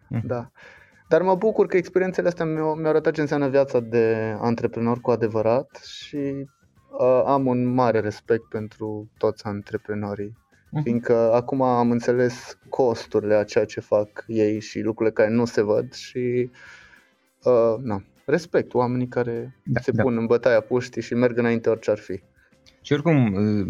Mm. 0.07 0.21
Da. 0.25 0.51
Dar 1.07 1.21
mă 1.21 1.35
bucur 1.35 1.67
că 1.67 1.77
experiențele 1.77 2.27
astea 2.27 2.45
mi-au, 2.45 2.75
mi-au 2.75 2.89
arătat 2.89 3.13
ce 3.13 3.21
înseamnă 3.21 3.47
viața 3.47 3.79
de 3.79 4.35
antreprenor 4.39 4.99
cu 4.99 5.11
adevărat 5.11 5.81
și 5.83 6.47
uh, 6.99 7.23
am 7.25 7.45
un 7.45 7.65
mare 7.65 7.99
respect 7.99 8.43
pentru 8.43 9.09
toți 9.17 9.45
antreprenorii. 9.45 10.31
Uh-huh. 10.31 10.81
Fiindcă 10.83 11.33
acum 11.33 11.61
am 11.61 11.91
înțeles 11.91 12.57
costurile 12.69 13.35
a 13.35 13.43
ceea 13.43 13.65
ce 13.65 13.79
fac 13.79 14.23
ei 14.27 14.59
și 14.59 14.81
lucrurile 14.81 15.15
care 15.15 15.29
nu 15.29 15.45
se 15.45 15.61
văd 15.61 15.93
și 15.93 16.49
uh, 17.43 17.75
na, 17.81 18.03
respect 18.25 18.73
oamenii 18.73 19.07
care 19.07 19.55
da, 19.63 19.79
se 19.79 19.91
da. 19.91 20.03
pun 20.03 20.17
în 20.17 20.25
bătaia 20.25 20.59
puștii 20.59 21.01
și 21.01 21.13
merg 21.13 21.37
înainte 21.37 21.69
orice 21.69 21.91
ar 21.91 21.97
fi. 21.97 22.21
Și 22.81 22.93
oricum, 22.93 23.33
uh, 23.33 23.67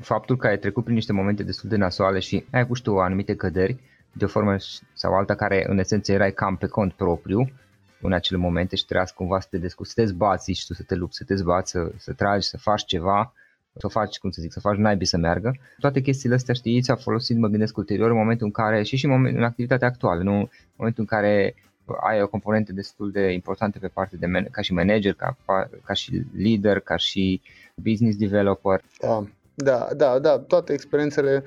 faptul 0.00 0.36
că 0.36 0.46
ai 0.46 0.58
trecut 0.58 0.82
prin 0.82 0.94
niște 0.94 1.12
momente 1.12 1.42
destul 1.42 1.68
de 1.68 1.76
nasoale 1.76 2.18
și 2.18 2.44
ai 2.50 2.60
avut 2.60 2.76
și 2.76 2.82
tu 2.82 2.98
anumite 2.98 3.34
căderi, 3.34 3.76
de 4.16 4.24
o 4.24 4.28
formă 4.28 4.56
sau 4.92 5.14
alta 5.14 5.34
care 5.34 5.64
în 5.68 5.78
esență 5.78 6.12
erai 6.12 6.32
cam 6.32 6.56
pe 6.56 6.66
cont 6.66 6.92
propriu 6.92 7.52
în 8.00 8.12
acele 8.12 8.38
momente 8.38 8.76
și 8.76 8.84
trebuia 8.84 9.08
cumva 9.14 9.40
să 9.40 9.46
te 9.50 9.58
descurci, 9.58 9.88
să 9.88 9.94
te 9.96 10.04
zbați 10.04 10.52
și 10.52 10.66
tu 10.66 10.74
să 10.74 10.82
te 10.82 10.94
lupți, 10.94 11.16
să 11.16 11.24
te 11.24 11.34
zbați, 11.34 11.70
să, 11.70 11.92
să 11.96 12.12
tragi, 12.12 12.46
să 12.46 12.58
faci 12.58 12.84
ceva, 12.84 13.32
să 13.78 13.88
faci, 13.88 14.18
cum 14.18 14.30
să 14.30 14.40
zic, 14.40 14.52
să 14.52 14.60
faci 14.60 14.76
naibii 14.76 15.06
să 15.06 15.16
meargă. 15.16 15.56
Toate 15.78 16.00
chestiile 16.00 16.34
astea, 16.34 16.54
știi, 16.54 16.82
ți-au 16.82 16.96
folosit, 16.96 17.36
mă 17.36 17.48
gândesc 17.48 17.76
ulterior, 17.76 18.10
în 18.10 18.16
momentul 18.16 18.46
în 18.46 18.52
care, 18.52 18.82
și 18.82 18.96
și 18.96 19.04
în, 19.04 19.10
moment, 19.10 19.36
în 19.36 19.42
activitatea 19.42 19.88
actuală, 19.88 20.22
nu? 20.22 20.38
în 20.38 20.48
momentul 20.76 21.02
în 21.02 21.18
care 21.18 21.54
ai 22.00 22.22
o 22.22 22.28
componentă 22.28 22.72
destul 22.72 23.10
de 23.10 23.32
importantă 23.32 23.78
pe 23.78 23.88
parte 23.88 24.16
de 24.16 24.26
man- 24.26 24.50
ca 24.50 24.62
și 24.62 24.72
manager, 24.72 25.12
ca, 25.12 25.36
ca 25.84 25.92
și 25.92 26.22
leader, 26.36 26.80
ca 26.80 26.96
și 26.96 27.40
business 27.74 28.16
developer. 28.16 28.80
Da, 29.00 29.26
da, 29.54 29.88
da, 29.96 30.18
da 30.18 30.38
toate 30.38 30.72
experiențele 30.72 31.42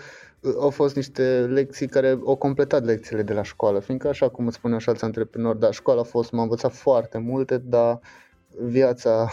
au 0.60 0.70
fost 0.70 0.96
niște 0.96 1.46
lecții 1.46 1.88
care 1.88 2.20
au 2.25 2.36
completat 2.36 2.86
lecțiile 2.86 3.24
de 3.24 3.34
la 3.34 3.44
școală, 3.44 3.79
fiindcă 3.79 4.08
așa 4.08 4.29
cum 4.29 4.48
îți 4.48 4.56
spuneau 4.56 4.79
și 4.79 4.89
alți 4.89 5.03
antreprenori, 5.03 5.60
da, 5.60 5.72
școala 5.72 6.01
a 6.01 6.03
fost, 6.03 6.32
m-a 6.32 6.41
învățat 6.41 6.74
foarte 6.74 7.17
multe, 7.17 7.58
dar 7.58 8.00
viața 8.60 9.27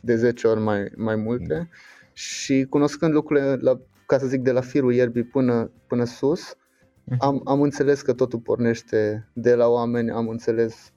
de 0.00 0.16
10 0.16 0.46
ori 0.46 0.60
mai, 0.60 0.92
mai 0.96 1.16
multe 1.16 1.68
și 2.12 2.66
cunoscând 2.70 3.12
lucrurile, 3.12 3.56
la, 3.56 3.80
ca 4.06 4.18
să 4.18 4.26
zic, 4.26 4.40
de 4.40 4.52
la 4.52 4.60
firul 4.60 4.94
ierbii 4.94 5.24
până, 5.24 5.70
până 5.86 6.04
sus, 6.04 6.56
mhm. 7.04 7.16
am, 7.20 7.40
am 7.44 7.62
înțeles 7.62 8.02
că 8.02 8.12
totul 8.12 8.38
pornește 8.38 9.28
de 9.32 9.54
la 9.54 9.66
oameni, 9.66 10.10
am 10.10 10.28
înțeles, 10.28 10.92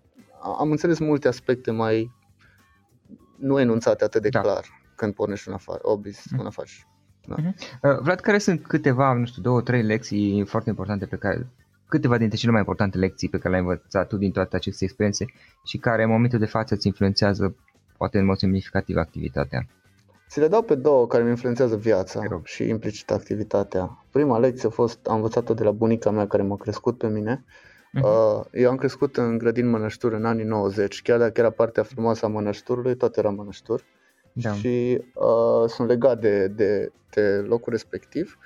am 0.59 0.71
înțeles 0.71 0.99
multe 0.99 1.27
aspecte 1.27 1.71
mai 1.71 2.11
nu 3.37 3.59
enunțate 3.59 4.03
atât 4.03 4.21
de 4.21 4.29
da. 4.29 4.41
clar 4.41 4.65
când 4.95 5.13
pornești 5.13 5.47
în 5.47 5.53
afară, 5.53 5.79
obis, 5.81 6.23
mm. 6.31 6.39
în 6.39 6.45
afară. 6.45 6.67
Da. 7.25 7.35
Uh-huh. 7.35 7.99
Vlad, 8.01 8.19
care 8.19 8.37
sunt 8.37 8.67
câteva, 8.67 9.13
nu 9.13 9.25
știu, 9.25 9.41
două, 9.41 9.61
trei 9.61 9.83
lecții 9.83 10.45
foarte 10.45 10.69
importante 10.69 11.05
pe 11.05 11.15
care, 11.15 11.47
câteva 11.87 12.17
dintre 12.17 12.37
cele 12.37 12.51
mai 12.51 12.59
importante 12.59 12.97
lecții 12.97 13.29
pe 13.29 13.37
care 13.37 13.49
le-ai 13.49 13.61
învățat 13.61 14.07
tu 14.07 14.17
din 14.17 14.31
toate 14.31 14.55
aceste 14.55 14.83
experiențe 14.83 15.25
și 15.65 15.77
care 15.77 16.03
în 16.03 16.09
momentul 16.09 16.39
de 16.39 16.45
față 16.45 16.73
îți 16.73 16.87
influențează 16.87 17.55
poate 17.97 18.19
în 18.19 18.25
mod 18.25 18.37
semnificativ 18.37 18.97
activitatea? 18.97 19.67
Ți 20.29 20.39
le 20.39 20.47
dau 20.47 20.61
pe 20.61 20.75
două 20.75 21.07
care 21.07 21.23
mi 21.23 21.29
influențează 21.29 21.75
viața 21.75 22.41
și 22.43 22.67
implicit 22.67 23.11
activitatea. 23.11 24.05
Prima 24.11 24.39
lecție 24.39 24.67
a 24.67 24.71
fost, 24.71 25.07
am 25.07 25.15
învățat-o 25.15 25.53
de 25.53 25.63
la 25.63 25.71
bunica 25.71 26.11
mea 26.11 26.27
care 26.27 26.43
m-a 26.43 26.57
crescut 26.57 26.97
pe 26.97 27.07
mine. 27.07 27.43
Uh-huh. 27.97 28.51
Eu 28.51 28.69
am 28.69 28.75
crescut 28.75 29.17
în 29.17 29.37
grădin 29.37 29.69
mănășturi 29.69 30.15
în 30.15 30.25
anii 30.25 30.43
90, 30.43 31.01
chiar 31.01 31.17
dacă 31.17 31.39
era 31.39 31.49
partea 31.49 31.83
frumoasă 31.83 32.25
a 32.25 32.29
mănășturului, 32.29 32.95
tot 32.95 33.17
era 33.17 33.29
mănășturi 33.29 33.83
da. 34.41 34.53
și 34.53 35.01
uh, 35.13 35.69
sunt 35.69 35.87
legat 35.87 36.19
de, 36.19 36.47
de, 36.47 36.91
de 37.09 37.21
locul 37.47 37.71
respectiv 37.71 38.37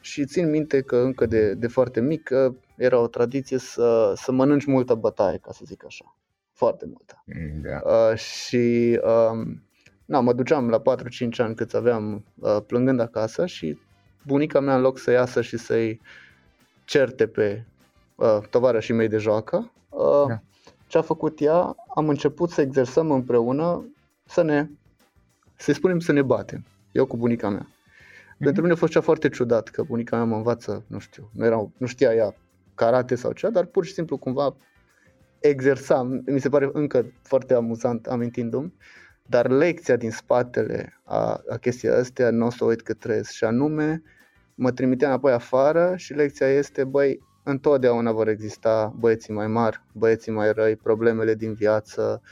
și 0.00 0.24
țin 0.24 0.50
minte 0.50 0.80
că 0.80 0.96
încă 0.96 1.26
de, 1.26 1.54
de 1.54 1.66
foarte 1.66 2.00
mic 2.00 2.30
era 2.76 2.98
o 2.98 3.06
tradiție 3.06 3.58
să, 3.58 4.12
să 4.16 4.32
mănânci 4.32 4.64
multă 4.64 4.94
bătaie, 4.94 5.38
ca 5.38 5.52
să 5.52 5.62
zic 5.64 5.84
așa. 5.84 6.16
Foarte 6.52 6.86
multă. 6.86 7.24
Mm, 7.26 7.60
da. 7.62 7.90
Uh, 7.90 8.16
și 8.16 8.98
uh, 9.02 9.56
na, 10.04 10.20
mă 10.20 10.32
duceam 10.32 10.68
la 10.68 10.82
4-5 10.82 11.36
ani 11.36 11.54
cât 11.54 11.74
aveam 11.74 12.24
uh, 12.34 12.56
plângând 12.66 13.00
acasă 13.00 13.46
și 13.46 13.78
bunica 14.26 14.60
mea 14.60 14.74
în 14.74 14.80
loc 14.80 14.98
să 14.98 15.10
iasă 15.10 15.40
și 15.40 15.56
să-i 15.56 16.00
certe 16.84 17.26
pe 17.26 17.64
uh, 18.14 18.38
tovarășii 18.50 18.94
mei 18.94 19.08
de 19.08 19.16
joacă, 19.16 19.72
uh, 19.88 20.26
da. 20.28 20.40
ce 20.86 20.98
a 20.98 21.02
făcut 21.02 21.40
ea, 21.40 21.76
am 21.94 22.08
început 22.08 22.50
să 22.50 22.60
exersăm 22.60 23.10
împreună 23.10 23.84
să 24.24 24.42
ne 24.42 24.68
să 25.60 25.72
spunem 25.72 26.00
să 26.00 26.12
ne 26.12 26.22
batem, 26.22 26.64
eu 26.92 27.06
cu 27.06 27.16
bunica 27.16 27.48
mea. 27.48 27.66
Mm-hmm. 27.66 28.38
Pentru 28.38 28.62
mine 28.62 28.74
a 28.74 28.76
fost 28.76 28.92
cea 28.92 29.00
foarte 29.00 29.28
ciudat 29.28 29.68
că 29.68 29.82
bunica 29.82 30.16
mea 30.16 30.24
mă 30.24 30.36
învață, 30.36 30.84
nu 30.86 30.98
știu, 30.98 31.30
nu, 31.32 31.44
era, 31.44 31.70
nu 31.76 31.86
știa 31.86 32.14
ea 32.14 32.34
karate 32.74 33.14
sau 33.14 33.32
cea, 33.32 33.50
dar 33.50 33.64
pur 33.64 33.84
și 33.84 33.92
simplu 33.92 34.16
cumva 34.16 34.56
exersam, 35.40 36.22
mi 36.26 36.40
se 36.40 36.48
pare 36.48 36.70
încă 36.72 37.12
foarte 37.22 37.54
amuzant 37.54 38.06
amintindu-mi, 38.06 38.74
dar 39.26 39.50
lecția 39.50 39.96
din 39.96 40.10
spatele 40.10 41.00
a, 41.04 41.42
a 41.50 41.56
chestia 41.56 41.98
astea 41.98 42.30
nu 42.30 42.46
o 42.46 42.50
să 42.50 42.64
o 42.64 42.66
uit 42.66 42.82
cât 42.82 42.98
trăiesc 42.98 43.30
și 43.30 43.44
anume 43.44 44.02
mă 44.54 44.70
trimitea 44.70 45.08
înapoi 45.08 45.32
afară 45.32 45.92
și 45.96 46.12
lecția 46.12 46.48
este, 46.48 46.84
băi, 46.84 47.20
întotdeauna 47.42 48.12
vor 48.12 48.28
exista 48.28 48.94
băieții 48.98 49.34
mai 49.34 49.46
mari, 49.46 49.82
băieții 49.92 50.32
mai 50.32 50.52
răi, 50.52 50.76
problemele 50.76 51.34
din 51.34 51.54
viață, 51.54 52.22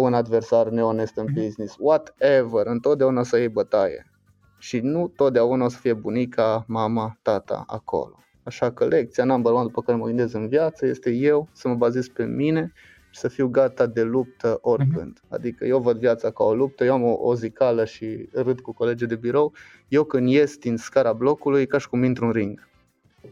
un 0.00 0.14
adversar 0.14 0.68
neonest 0.68 1.16
în 1.16 1.26
mhm. 1.28 1.34
business, 1.42 1.76
whatever, 1.78 2.66
întotdeauna 2.66 3.20
o 3.20 3.22
să 3.22 3.38
iei 3.38 3.48
bătaie. 3.48 4.10
Și 4.58 4.80
nu 4.80 5.12
totdeauna 5.16 5.64
o 5.64 5.68
să 5.68 5.78
fie 5.78 5.92
bunica, 5.92 6.64
mama, 6.66 7.18
tata 7.22 7.64
acolo. 7.66 8.18
Așa 8.42 8.72
că 8.72 8.84
lecția 8.84 9.24
number 9.24 9.52
one 9.52 9.62
după 9.62 9.82
care 9.82 9.98
mă 9.98 10.06
gândesc 10.06 10.34
în 10.34 10.48
viață 10.48 10.86
este 10.86 11.10
eu 11.10 11.48
să 11.52 11.68
mă 11.68 11.74
bazez 11.74 12.08
pe 12.08 12.24
mine 12.24 12.72
și 13.10 13.20
să 13.20 13.28
fiu 13.28 13.48
gata 13.48 13.86
de 13.86 14.02
luptă 14.02 14.58
oricând. 14.60 15.18
Uh-huh. 15.18 15.28
Adică 15.28 15.64
eu 15.64 15.80
văd 15.80 15.98
viața 15.98 16.30
ca 16.30 16.44
o 16.44 16.54
luptă, 16.54 16.84
eu 16.84 16.92
am 16.92 17.02
o, 17.02 17.16
o 17.20 17.34
zicală 17.34 17.84
și 17.84 18.28
râd 18.32 18.60
cu 18.60 18.72
colegii 18.72 19.06
de 19.06 19.16
birou. 19.16 19.52
Eu 19.88 20.04
când 20.04 20.28
ies 20.28 20.56
din 20.56 20.76
scara 20.76 21.12
blocului, 21.12 21.66
ca 21.66 21.78
și 21.78 21.88
cum 21.88 22.02
intru 22.02 22.24
în 22.24 22.32
ring. 22.32 22.68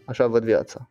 Așa 0.04 0.26
văd 0.26 0.44
viața 0.44 0.88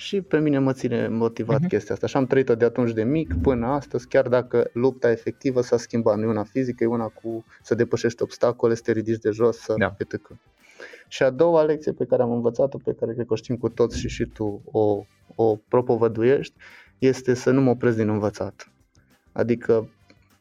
și 0.00 0.20
pe 0.20 0.38
mine 0.38 0.58
mă 0.58 0.72
ține 0.72 1.08
motivat 1.08 1.60
uh-huh. 1.64 1.68
chestia 1.68 1.94
asta. 1.94 2.06
Și 2.06 2.16
am 2.16 2.26
trăit-o 2.26 2.54
de 2.54 2.64
atunci 2.64 2.92
de 2.92 3.04
mic 3.04 3.34
până 3.42 3.66
astăzi, 3.66 4.08
chiar 4.08 4.28
dacă 4.28 4.70
lupta 4.72 5.10
efectivă 5.10 5.60
s-a 5.60 5.76
schimbat. 5.76 6.16
Nu 6.16 6.22
e 6.22 6.26
una 6.26 6.42
fizică, 6.42 6.84
e 6.84 6.86
una 6.86 7.06
cu 7.06 7.44
să 7.62 7.74
depășești 7.74 8.22
obstacole, 8.22 8.74
să 8.74 8.82
te 8.84 8.92
ridici 8.92 9.20
de 9.20 9.30
jos, 9.30 9.56
să 9.56 9.74
da. 9.78 9.94
etc. 9.98 10.30
Și 11.08 11.22
a 11.22 11.30
doua 11.30 11.62
lecție 11.62 11.92
pe 11.92 12.04
care 12.04 12.22
am 12.22 12.30
învățat-o, 12.30 12.78
pe 12.78 12.94
care 12.98 13.12
cred 13.12 13.26
că 13.26 13.32
o 13.32 13.36
știm 13.36 13.56
cu 13.56 13.68
toți 13.68 13.98
și 13.98 14.08
și 14.08 14.24
tu 14.24 14.62
o, 14.64 15.04
o 15.34 15.56
propovăduiești, 15.68 16.54
este 16.98 17.34
să 17.34 17.50
nu 17.50 17.60
mă 17.60 17.70
opresc 17.70 17.96
din 17.96 18.08
învățat. 18.08 18.72
Adică 19.32 19.88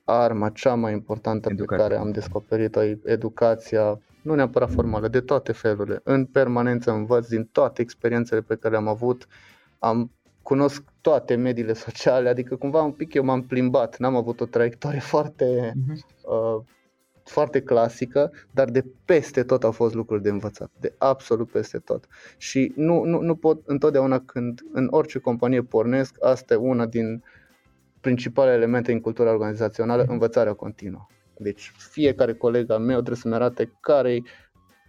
arma 0.03 0.49
cea 0.49 0.73
mai 0.73 0.91
importantă 0.91 1.49
Educația. 1.51 1.75
pe 1.75 1.81
care 1.81 2.01
am 2.01 2.11
descoperit-o 2.11 2.83
e 2.83 2.99
educația, 3.03 3.99
nu 4.29 4.36
neapărat 4.36 4.71
formală, 4.71 5.07
de 5.07 5.19
toate 5.19 5.51
felurile. 5.51 6.01
În 6.03 6.25
permanență 6.25 6.91
învăț 6.91 7.27
din 7.27 7.50
toate 7.51 7.81
experiențele 7.81 8.41
pe 8.41 8.55
care 8.55 8.74
le-am 8.74 8.88
avut, 8.88 9.27
am 9.79 10.12
cunosc 10.41 10.83
toate 11.01 11.36
mediile 11.36 11.74
sociale, 11.74 12.29
adică 12.29 12.55
cumva 12.55 12.81
un 12.81 12.91
pic 12.91 13.13
eu 13.13 13.24
m-am 13.24 13.41
plimbat, 13.41 13.98
n-am 13.98 14.15
avut 14.15 14.39
o 14.39 14.45
traiectorie 14.45 15.00
foarte, 15.00 15.74
uh-huh. 15.75 15.95
uh, 16.21 16.62
foarte 17.24 17.62
clasică, 17.62 18.31
dar 18.51 18.69
de 18.69 18.86
peste 19.05 19.43
tot 19.43 19.63
au 19.63 19.71
fost 19.71 19.93
lucruri 19.93 20.21
de 20.21 20.29
învățat, 20.29 20.69
de 20.79 20.93
absolut 20.98 21.51
peste 21.51 21.77
tot. 21.77 22.07
Și 22.38 22.71
nu, 22.75 23.03
nu, 23.03 23.21
nu 23.21 23.36
pot 23.36 23.62
întotdeauna 23.65 24.19
când 24.19 24.62
în 24.71 24.88
orice 24.91 25.19
companie 25.19 25.62
pornesc, 25.62 26.25
asta 26.25 26.53
e 26.53 26.57
una 26.57 26.86
din 26.86 27.24
principalele 28.01 28.55
elemente 28.55 28.91
în 28.91 29.00
cultura 29.01 29.31
organizațională, 29.31 30.03
uh-huh. 30.03 30.09
învățarea 30.09 30.53
continuă. 30.53 31.07
Deci 31.41 31.72
fiecare 31.77 32.34
coleg 32.34 32.72
al 32.72 32.79
meu 32.79 32.96
trebuie 32.96 33.15
să-mi 33.15 33.34
arate 33.34 33.72
care 33.79 34.24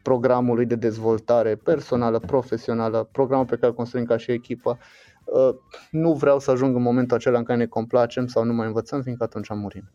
programului 0.02 0.66
de 0.66 0.75
dezvoltare 0.75 1.54
personală, 1.57 2.19
profesională, 2.19 3.09
programul 3.12 3.47
pe 3.47 3.54
care 3.54 3.66
îl 3.66 3.75
construim 3.75 4.04
ca 4.04 4.16
și 4.16 4.30
echipă. 4.30 4.78
Uh, 5.25 5.54
nu 5.90 6.12
vreau 6.12 6.38
să 6.38 6.50
ajung 6.50 6.76
în 6.76 6.83
momentul 6.83 7.16
acela 7.16 7.38
în 7.38 7.45
care 7.45 7.59
ne 7.59 7.66
complacem 7.66 8.26
sau 8.26 8.45
nu 8.45 8.52
mai 8.52 8.66
învățăm, 8.66 9.02
fiindcă 9.02 9.25
atunci 9.25 9.49
murim. 9.49 9.90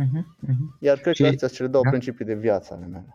Uh-huh, 0.00 0.22
uh-huh. 0.46 0.78
Iar 0.78 0.98
cred 0.98 1.16
că 1.16 1.22
astea 1.22 1.38
sunt 1.38 1.52
cele 1.52 1.68
două 1.68 1.84
da? 1.84 1.90
principii 1.90 2.24
de 2.24 2.34
viață 2.34 2.74
ale 2.74 2.86
mele. 2.86 3.14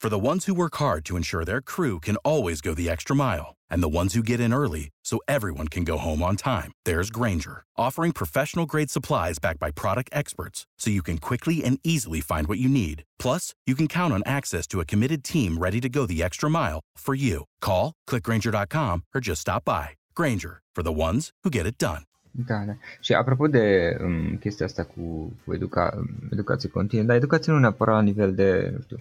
For 0.00 0.08
the 0.10 0.18
ones 0.18 0.44
who 0.44 0.54
work 0.54 0.76
hard 0.76 1.04
to 1.06 1.16
ensure 1.16 1.44
their 1.44 1.62
crew 1.62 1.98
can 1.98 2.16
always 2.16 2.60
go 2.60 2.74
the 2.74 2.90
extra 2.90 3.16
mile 3.16 3.56
and 3.70 3.82
the 3.82 3.88
ones 3.88 4.14
who 4.14 4.22
get 4.22 4.38
in 4.38 4.52
early 4.52 4.90
so 5.02 5.18
everyone 5.26 5.68
can 5.68 5.82
go 5.82 5.96
home 5.96 6.22
on 6.22 6.36
time, 6.36 6.72
there's 6.84 7.10
Granger, 7.10 7.64
offering 7.76 8.12
professional 8.12 8.66
grade 8.66 8.90
supplies 8.90 9.38
backed 9.38 9.58
by 9.58 9.70
product 9.70 10.10
experts 10.12 10.66
so 10.78 10.90
you 10.90 11.02
can 11.02 11.18
quickly 11.18 11.64
and 11.64 11.78
easily 11.82 12.20
find 12.20 12.46
what 12.46 12.58
you 12.58 12.68
need. 12.68 13.02
Plus, 13.18 13.54
you 13.66 13.74
can 13.74 13.88
count 13.88 14.12
on 14.12 14.22
access 14.26 14.66
to 14.66 14.80
a 14.80 14.84
committed 14.84 15.24
team 15.24 15.58
ready 15.58 15.80
to 15.80 15.88
go 15.88 16.06
the 16.06 16.22
extra 16.22 16.50
mile 16.50 16.80
for 16.96 17.14
you. 17.14 17.44
Call, 17.60 17.92
clickgranger.com, 18.08 19.04
or 19.14 19.20
just 19.20 19.40
stop 19.40 19.64
by. 19.64 19.90
Granger, 20.14 20.60
for 20.74 20.82
the 20.82 20.92
ones 20.92 21.30
who 21.42 21.50
get 21.50 21.66
it 21.66 21.78
done. 21.78 22.04
Da. 22.36 22.64
Și 23.00 23.12
apropo 23.12 23.46
de 23.46 23.96
um, 24.02 24.36
chestia 24.36 24.66
asta 24.66 24.84
cu, 24.84 25.32
cu 25.44 25.54
educa, 25.54 26.04
educație 26.32 26.68
continuă, 26.68 27.04
dar 27.04 27.16
educație 27.16 27.52
nu 27.52 27.58
neapărat 27.58 27.94
la 27.94 28.00
nivel 28.00 28.34
de, 28.34 28.70
nu 28.74 28.80
știu, 28.82 28.98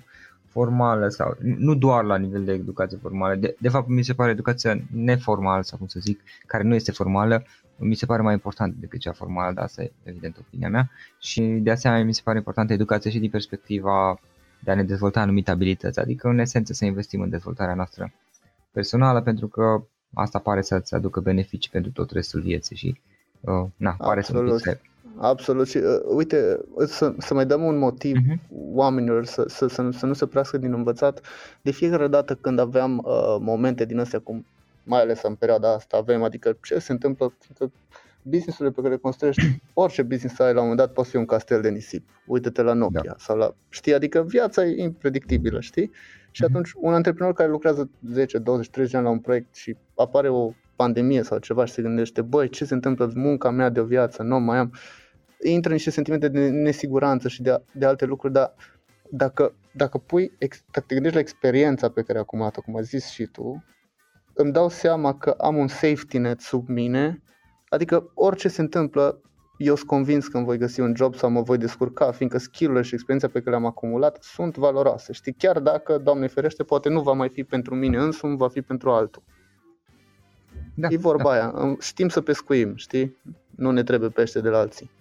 formală 0.54 1.08
sau 1.08 1.38
nu 1.40 1.76
doar 1.76 2.04
la 2.04 2.18
nivel 2.18 2.44
de 2.44 2.52
educație 2.52 2.98
formală. 3.02 3.36
De, 3.36 3.56
de 3.60 3.70
fapt, 3.70 3.88
mi 3.88 4.04
se 4.04 4.14
pare 4.14 4.32
educația 4.32 4.78
neformală 4.92 5.62
sau 5.62 5.78
cum 5.78 5.88
să 5.88 6.00
zic, 6.00 6.22
care 6.46 6.64
nu 6.64 6.76
este 6.76 6.92
formală, 6.92 7.44
mi 7.78 7.96
se 7.96 8.06
pare 8.06 8.22
mai 8.22 8.34
important 8.34 8.76
decât 8.76 9.00
cea 9.00 9.12
formală, 9.12 9.54
dar 9.54 9.64
asta 9.64 9.84
e 9.84 9.92
evident 10.04 10.38
opinia 10.38 10.70
mea. 10.70 10.90
Și 11.20 11.42
de 11.42 11.72
asemenea 11.72 12.04
mi 12.04 12.14
se 12.14 12.22
pare 12.24 12.38
importantă 12.38 12.74
educația 12.74 13.12
și 13.12 13.20
din 13.20 13.30
perspectiva 13.30 14.20
de 14.64 14.72
a 14.72 14.76
ne 14.76 14.84
dezvolta 14.84 15.22
anumite 15.22 15.52
abilități, 15.52 16.00
adică 16.00 16.28
în 16.28 16.40
esență 16.40 16.74
să 16.74 16.86
investim 16.86 17.22
în 17.22 17.30
dezvoltarea 17.30 17.76
noastră 17.76 18.14
personală 18.72 19.22
pentru 19.22 19.48
că 19.48 19.84
asta 20.14 20.40
pare 20.40 20.62
să-ți 20.62 20.96
aducă 20.96 21.20
beneficii 21.20 21.72
pentru 21.72 21.92
tot 21.92 22.12
restul 22.12 22.42
vieții 22.42 22.76
și 22.76 23.02
uh, 23.40 23.66
na, 23.76 23.92
pare 23.92 24.20
Absolut. 24.20 24.60
să 24.60 24.78
Absolut 25.24 25.68
și 25.68 25.78
uh, 25.78 26.00
uite, 26.06 26.60
să, 26.86 27.14
să 27.18 27.34
mai 27.34 27.46
dăm 27.46 27.64
un 27.64 27.78
motiv 27.78 28.18
uh-huh. 28.18 28.38
oamenilor 28.74 29.26
să, 29.26 29.46
să, 29.48 29.68
să, 29.68 29.90
să 29.92 30.06
nu 30.06 30.14
se 30.14 30.26
prească 30.26 30.58
din 30.58 30.74
învățat. 30.74 31.22
De 31.62 31.72
fiecare 31.72 32.08
dată 32.08 32.36
când 32.36 32.60
aveam 32.60 32.98
uh, 32.98 33.38
momente 33.40 33.86
din 33.86 34.00
astea, 34.00 34.20
cum 34.20 34.46
mai 34.84 35.02
ales 35.02 35.22
în 35.22 35.36
perioada 35.36 35.74
asta 35.74 35.98
avem, 35.98 36.24
adică 36.24 36.58
ce 36.64 36.80
se 36.80 36.92
întâmplă, 36.92 37.34
că 37.58 37.70
businessurile 38.22 38.74
pe 38.74 38.82
care 38.82 38.94
le 38.94 39.00
construiești, 39.00 39.62
orice 39.74 40.02
business 40.02 40.40
ai 40.40 40.54
la 40.54 40.62
un 40.62 40.68
moment 40.68 40.78
dat 40.78 40.94
poate 40.94 41.10
fi 41.10 41.16
un 41.16 41.26
castel 41.26 41.62
de 41.62 41.70
nisip. 41.70 42.10
Uite-te 42.26 42.62
la 42.62 42.74
Nokia 42.74 43.02
da. 43.06 43.16
sau 43.18 43.38
la, 43.38 43.56
știi, 43.70 43.94
adică 43.94 44.24
viața 44.28 44.66
e 44.66 44.84
impredictibilă, 44.84 45.60
știi? 45.60 45.92
Și 46.32 46.44
uh-huh. 46.44 46.50
atunci 46.50 46.72
un 46.76 46.94
antreprenor 46.94 47.34
care 47.34 47.50
lucrează 47.50 47.90
10, 48.12 48.38
20, 48.38 48.70
30 48.70 48.96
ani 48.96 49.04
la 49.04 49.10
un 49.10 49.20
proiect 49.20 49.56
și 49.56 49.76
apare 49.96 50.30
o 50.30 50.54
pandemie 50.76 51.24
sau 51.24 51.38
ceva 51.38 51.66
și 51.66 51.74
se 51.74 51.82
gândește, 51.82 52.22
băi, 52.22 52.50
ce 52.50 52.66
se 52.66 52.74
întâmplă, 52.74 53.12
munca 53.16 53.50
mea 53.50 53.70
de 53.70 53.80
o 53.80 53.86
viață, 53.86 54.24
nu 54.24 54.40
mai 54.40 54.58
am, 54.58 54.74
intră 55.50 55.72
niște 55.72 55.90
sentimente 55.90 56.28
de 56.28 56.50
nesiguranță 56.50 57.28
și 57.28 57.42
de, 57.42 57.62
de 57.72 57.86
alte 57.86 58.06
lucruri, 58.06 58.34
dar 58.34 58.54
dacă, 59.10 59.56
dacă, 59.72 59.98
pui, 59.98 60.32
dacă 60.40 60.86
te 60.88 60.94
gândești 60.94 61.16
la 61.16 61.22
experiența 61.22 61.90
pe 61.90 62.02
care 62.02 62.18
ai 62.18 62.24
acumulat-o, 62.24 62.62
cum 62.62 62.76
ai 62.76 62.84
zis 62.84 63.10
și 63.10 63.26
tu, 63.26 63.64
îmi 64.34 64.52
dau 64.52 64.70
seama 64.70 65.18
că 65.18 65.30
am 65.30 65.58
un 65.58 65.68
safety 65.68 66.18
net 66.18 66.40
sub 66.40 66.68
mine, 66.68 67.22
adică 67.70 68.12
orice 68.14 68.48
se 68.48 68.62
întâmplă, 68.62 69.22
eu 69.58 69.76
sunt 69.76 69.88
convins 69.88 70.28
că 70.28 70.38
îmi 70.38 70.46
voi 70.46 70.58
găsi 70.58 70.80
un 70.80 70.94
job 70.96 71.16
sau 71.16 71.30
mă 71.30 71.42
voi 71.42 71.58
descurca, 71.58 72.12
fiindcă 72.12 72.38
skill-urile 72.38 72.84
și 72.84 72.94
experiența 72.94 73.28
pe 73.28 73.40
care 73.40 73.50
le-am 73.50 73.66
acumulat 73.66 74.24
sunt 74.24 74.58
valoroase. 74.58 75.14
Știi, 75.14 75.34
chiar 75.34 75.60
dacă, 75.60 75.98
Doamne 75.98 76.28
ferește, 76.28 76.64
poate 76.64 76.90
nu 76.90 77.02
va 77.02 77.12
mai 77.12 77.30
fi 77.30 77.44
pentru 77.44 77.76
mine 77.76 77.98
însumi, 77.98 78.38
va 78.38 78.48
fi 78.48 78.62
pentru 78.62 78.92
altul. 78.92 79.24
Da, 80.76 80.88
e 80.92 80.98
vorba 80.98 81.24
da. 81.24 81.30
aia, 81.30 81.76
știm 81.80 82.10
să 82.10 82.22
pescuim, 82.22 82.76
știi? 82.76 83.18
Nu 83.56 83.72
ne 83.72 83.84
trebuie 83.84 84.10
pește 84.10 84.42
de 84.42 84.50
la 84.50 84.58
alții. 84.58 84.92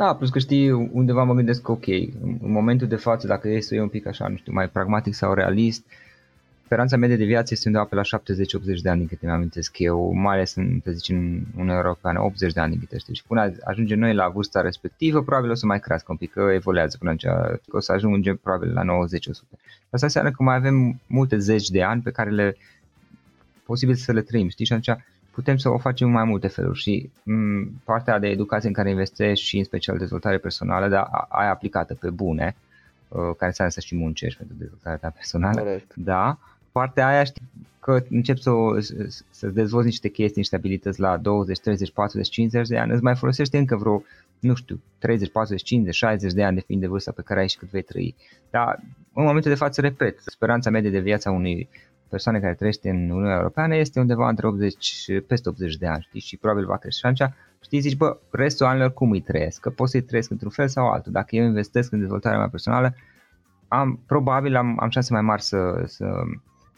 Da, 0.00 0.14
plus 0.14 0.30
că 0.30 0.38
știi, 0.38 0.70
undeva 0.70 1.22
mă 1.24 1.34
gândesc 1.34 1.62
că 1.62 1.70
ok, 1.70 1.86
în 1.86 2.38
momentul 2.40 2.86
de 2.86 2.96
față, 2.96 3.26
dacă 3.26 3.48
e 3.48 3.60
să 3.60 3.74
iei 3.74 3.82
un 3.82 3.88
pic 3.88 4.06
așa, 4.06 4.28
nu 4.28 4.36
știu, 4.36 4.52
mai 4.52 4.68
pragmatic 4.68 5.14
sau 5.14 5.34
realist, 5.34 5.84
speranța 6.64 6.96
medie 6.96 7.16
de 7.16 7.24
viață 7.24 7.48
este 7.52 7.68
undeva 7.68 7.84
pe 7.84 7.94
la 7.94 8.02
70-80 8.02 8.80
de 8.82 8.88
ani, 8.88 8.98
din 8.98 9.08
câte 9.08 9.26
mi 9.26 9.32
amintesc 9.32 9.78
eu, 9.78 10.12
mai 10.12 10.34
ales 10.34 10.54
în, 10.54 10.80
să 10.84 10.90
zicem, 10.90 11.16
în 11.16 11.44
Uniunea 11.54 11.74
Europeană, 11.74 12.22
80 12.22 12.52
de 12.52 12.60
ani, 12.60 12.70
din 12.70 12.80
câte 12.80 12.98
știu. 12.98 13.14
Și 13.14 13.24
până 13.26 13.52
ajungem 13.64 13.98
noi 13.98 14.14
la 14.14 14.28
vârsta 14.28 14.60
respectivă, 14.60 15.22
probabil 15.22 15.50
o 15.50 15.54
să 15.54 15.66
mai 15.66 15.80
crească 15.80 16.06
un 16.10 16.16
pic, 16.16 16.32
că 16.32 16.50
evoluează 16.52 16.96
până 16.98 17.10
atunci, 17.10 17.32
o 17.70 17.80
să 17.80 17.92
ajungem 17.92 18.36
probabil 18.42 18.72
la 18.72 18.82
90-100. 18.82 18.86
Asta 19.90 20.06
înseamnă 20.06 20.30
că 20.30 20.42
mai 20.42 20.56
avem 20.56 21.00
multe 21.06 21.38
zeci 21.38 21.68
de 21.68 21.82
ani 21.82 22.02
pe 22.02 22.10
care 22.10 22.30
le 22.30 22.56
posibil 23.64 23.94
să 23.94 24.12
le 24.12 24.20
trăim, 24.20 24.48
știi? 24.48 24.64
Și 24.64 24.72
atunci 24.72 25.02
putem 25.30 25.56
să 25.56 25.68
o 25.68 25.78
facem 25.78 26.06
în 26.06 26.12
mai 26.12 26.24
multe 26.24 26.48
feluri 26.48 26.78
și 26.78 27.10
m- 27.10 27.22
mm, 27.22 27.80
partea 27.84 28.18
de 28.18 28.26
educație 28.26 28.68
în 28.68 28.74
care 28.74 28.90
investești 28.90 29.46
și 29.46 29.58
în 29.58 29.64
special 29.64 29.98
dezvoltare 29.98 30.38
personală, 30.38 30.88
dar 30.88 31.26
ai 31.28 31.48
aplicată 31.48 31.94
pe 31.94 32.10
bune, 32.10 32.56
uh, 33.08 33.18
care 33.18 33.46
înseamnă 33.46 33.72
să 33.72 33.80
și 33.80 33.96
muncești 33.96 34.38
pentru 34.38 34.56
dezvoltarea 34.58 34.98
ta 34.98 35.10
personală, 35.10 35.60
Correct. 35.60 35.94
da, 35.94 36.38
partea 36.72 37.06
aia 37.06 37.24
știi 37.24 37.42
că 37.80 38.02
începi 38.10 38.42
să, 38.42 38.50
să 39.30 39.46
dezvolți 39.46 39.86
niște 39.86 40.08
chestii, 40.08 40.40
niște 40.40 40.56
abilități 40.56 41.00
la 41.00 41.16
20, 41.16 41.58
30, 41.58 41.92
40, 41.92 42.28
50 42.28 42.68
de 42.68 42.78
ani, 42.78 42.92
îți 42.92 43.02
mai 43.02 43.16
folosește 43.16 43.58
încă 43.58 43.76
vreo, 43.76 44.02
nu 44.38 44.54
știu, 44.54 44.80
30, 44.98 45.30
40, 45.30 45.62
50, 45.62 45.94
60 45.94 46.32
de 46.32 46.44
ani 46.44 46.54
de 46.54 46.62
fiind 46.66 46.80
de 46.80 46.86
vârsta 46.86 47.12
pe 47.12 47.22
care 47.22 47.40
ai 47.40 47.48
și 47.48 47.56
cât 47.56 47.70
vei 47.70 47.82
trăi. 47.82 48.14
Dar 48.50 48.80
în 49.12 49.24
momentul 49.24 49.50
de 49.50 49.56
față, 49.56 49.80
repet, 49.80 50.18
speranța 50.26 50.70
medie 50.70 50.90
de 50.90 50.98
viață 50.98 51.28
a 51.28 51.32
unui 51.32 51.68
persoane 52.10 52.40
care 52.40 52.54
trăiește 52.54 52.90
în 52.90 53.10
Uniunea 53.10 53.36
Europeană 53.36 53.76
este 53.76 54.00
undeva 54.00 54.28
între 54.28 54.46
80 54.46 55.06
peste 55.26 55.48
80 55.48 55.76
de 55.76 55.86
ani, 55.86 56.06
știi, 56.08 56.20
și 56.20 56.36
probabil 56.36 56.66
va 56.66 56.76
crește. 56.76 56.98
Și 56.98 57.06
atunci, 57.06 57.32
știi, 57.60 57.80
zici, 57.80 57.96
bă, 57.96 58.18
restul 58.30 58.66
anilor 58.66 58.92
cum 58.92 59.10
îi 59.10 59.20
trăiesc? 59.20 59.60
Că 59.60 59.70
pot 59.70 59.88
să-i 59.88 60.00
trăiesc 60.02 60.30
într-un 60.30 60.50
fel 60.50 60.68
sau 60.68 60.88
altul. 60.88 61.12
Dacă 61.12 61.36
eu 61.36 61.44
investesc 61.44 61.92
în 61.92 61.98
dezvoltarea 61.98 62.38
mea 62.38 62.48
personală, 62.48 62.94
am, 63.68 64.00
probabil 64.06 64.56
am, 64.56 64.76
am 64.80 64.90
șanse 64.90 65.12
mai 65.12 65.22
mari 65.22 65.42
să, 65.42 65.82
să, 65.86 66.06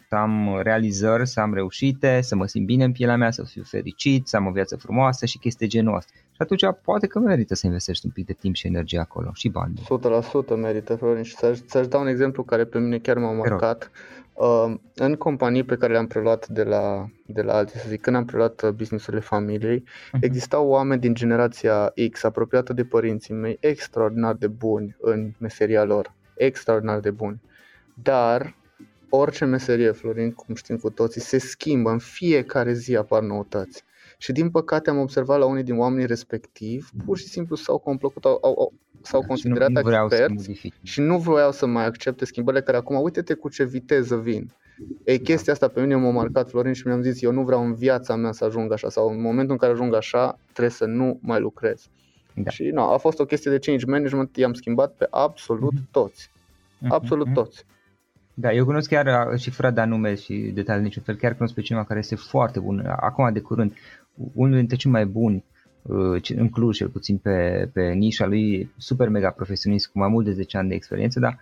să 0.09 0.15
am 0.15 0.59
realizări, 0.61 1.27
să 1.27 1.39
am 1.39 1.53
reușite, 1.53 2.21
să 2.21 2.35
mă 2.35 2.45
simt 2.45 2.65
bine 2.65 2.83
în 2.83 2.91
pielea 2.91 3.17
mea, 3.17 3.31
să 3.31 3.43
fiu 3.43 3.63
fericit, 3.63 4.27
să 4.27 4.35
am 4.35 4.45
o 4.45 4.51
viață 4.51 4.75
frumoasă 4.75 5.25
și 5.25 5.37
chestii 5.37 5.67
genul 5.67 5.95
ăsta. 5.95 6.11
Și 6.31 6.41
atunci 6.41 6.63
poate 6.83 7.07
că 7.07 7.19
merită 7.19 7.55
să 7.55 7.65
investești 7.65 8.05
un 8.05 8.11
pic 8.11 8.25
de 8.25 8.33
timp 8.33 8.55
și 8.55 8.67
energie 8.67 8.99
acolo 8.99 9.31
și 9.33 9.49
bani. 9.49 9.81
100% 10.55 10.55
merită, 10.55 10.95
Florin. 10.95 11.23
Și 11.23 11.35
să-ți, 11.35 11.63
să 11.67 11.81
dau 11.81 12.01
un 12.01 12.07
exemplu 12.07 12.43
care 12.43 12.63
pe 12.63 12.79
mine 12.79 12.97
chiar 12.97 13.17
m-a 13.17 13.31
marcat. 13.31 13.83
Uh, 13.83 14.22
în 14.95 15.15
companii 15.15 15.63
pe 15.63 15.75
care 15.75 15.91
le-am 15.91 16.07
preluat 16.07 16.47
de 16.47 16.63
la, 16.63 17.09
de 17.25 17.41
la 17.41 17.55
alții, 17.55 17.79
să 17.79 17.85
zic, 17.89 18.01
când 18.01 18.15
am 18.15 18.25
preluat 18.25 18.61
uh, 18.61 18.69
businessurile 18.69 19.21
familiei, 19.21 19.79
uh-huh. 19.79 20.19
existau 20.21 20.67
oameni 20.67 21.01
din 21.01 21.13
generația 21.13 21.93
X, 22.11 22.23
apropiată 22.23 22.73
de 22.73 22.85
părinții 22.85 23.33
mei, 23.33 23.57
extraordinar 23.59 24.33
de 24.33 24.47
buni 24.47 24.95
în 24.99 25.31
meseria 25.37 25.83
lor, 25.83 26.13
extraordinar 26.35 26.99
de 26.99 27.11
buni. 27.11 27.41
Dar 28.03 28.55
orice 29.09 29.45
meserie, 29.45 29.91
Florin, 29.91 30.31
cum 30.31 30.55
știm 30.55 30.77
cu 30.77 30.89
toții, 30.89 31.21
se 31.21 31.37
schimbă, 31.37 31.89
în 31.89 31.99
fiecare 31.99 32.73
zi 32.73 32.95
apar 32.95 33.21
noutăți. 33.21 33.83
Și 34.17 34.31
din 34.31 34.49
păcate 34.49 34.89
am 34.89 34.97
observat 34.97 35.39
la 35.39 35.45
unii 35.45 35.63
din 35.63 35.77
oamenii 35.77 36.05
respectiv, 36.05 36.89
pur 37.05 37.17
și 37.17 37.27
simplu 37.27 37.55
s-au 37.55 37.77
complăcut, 37.77 38.25
au, 38.25 38.39
au, 38.41 38.73
s-au 39.03 39.21
da, 39.21 39.27
considerat 39.27 39.69
nu, 39.69 39.81
nu 39.81 40.03
experți 40.03 40.71
și 40.81 41.01
nu 41.01 41.17
vreau 41.17 41.51
să 41.51 41.65
mai 41.65 41.85
accepte 41.85 42.25
schimbările 42.25 42.63
care 42.63 42.77
acum, 42.77 43.01
uite-te 43.01 43.33
cu 43.33 43.49
ce 43.49 43.63
viteză 43.63 44.15
vin. 44.15 44.51
Ei, 45.05 45.19
chestia 45.19 45.53
asta 45.53 45.67
pe 45.67 45.81
mine 45.81 45.95
m-a 45.95 46.11
marcat 46.11 46.49
Florin 46.49 46.73
și 46.73 46.87
mi-am 46.87 47.01
zis, 47.01 47.21
eu 47.21 47.31
nu 47.31 47.43
vreau 47.43 47.65
în 47.65 47.73
viața 47.73 48.15
mea 48.15 48.31
să 48.31 48.45
ajung 48.45 48.71
așa 48.71 48.89
sau 48.89 49.09
în 49.09 49.21
momentul 49.21 49.51
în 49.51 49.57
care 49.57 49.71
ajung 49.71 49.95
așa, 49.95 50.39
trebuie 50.51 50.73
să 50.73 50.85
nu 50.85 51.19
mai 51.21 51.39
lucrez. 51.39 51.89
Da. 52.33 52.49
Și 52.49 52.63
nu, 52.63 52.81
a 52.81 52.97
fost 52.97 53.19
o 53.19 53.25
chestie 53.25 53.51
de 53.51 53.59
change 53.59 53.85
management, 53.85 54.37
i-am 54.37 54.53
schimbat 54.53 54.93
pe 54.93 55.07
absolut 55.09 55.73
mm-hmm. 55.73 55.91
toți. 55.91 56.31
Mhm, 56.77 56.91
absolut 56.91 57.29
mm-hmm. 57.29 57.33
toți. 57.33 57.65
Da, 58.33 58.53
eu 58.53 58.65
cunosc 58.65 58.89
chiar 58.89 59.37
și 59.37 59.49
fără 59.49 59.69
de 59.69 59.83
nume 59.83 60.15
și 60.15 60.33
detalii 60.33 60.83
niciun 60.83 61.03
fel, 61.03 61.15
chiar 61.15 61.35
cunosc 61.35 61.53
pe 61.53 61.61
cineva 61.61 61.85
care 61.85 61.99
este 61.99 62.15
foarte 62.15 62.59
bun, 62.59 62.85
acum 62.99 63.33
de 63.33 63.39
curând, 63.39 63.73
unul 64.33 64.55
dintre 64.55 64.75
cei 64.75 64.91
mai 64.91 65.05
buni 65.05 65.35
uh, 65.35 65.52
în 66.35 66.49
Cluj, 66.49 66.77
cel 66.77 66.89
puțin 66.89 67.17
pe, 67.17 67.69
pe 67.73 67.91
nișa 67.93 68.25
lui, 68.25 68.71
super 68.77 69.09
mega 69.09 69.29
profesionist, 69.29 69.87
cu 69.87 69.97
mai 69.99 70.09
mult 70.09 70.25
de 70.25 70.31
10 70.31 70.57
ani 70.57 70.69
de 70.69 70.75
experiență, 70.75 71.19
dar 71.19 71.39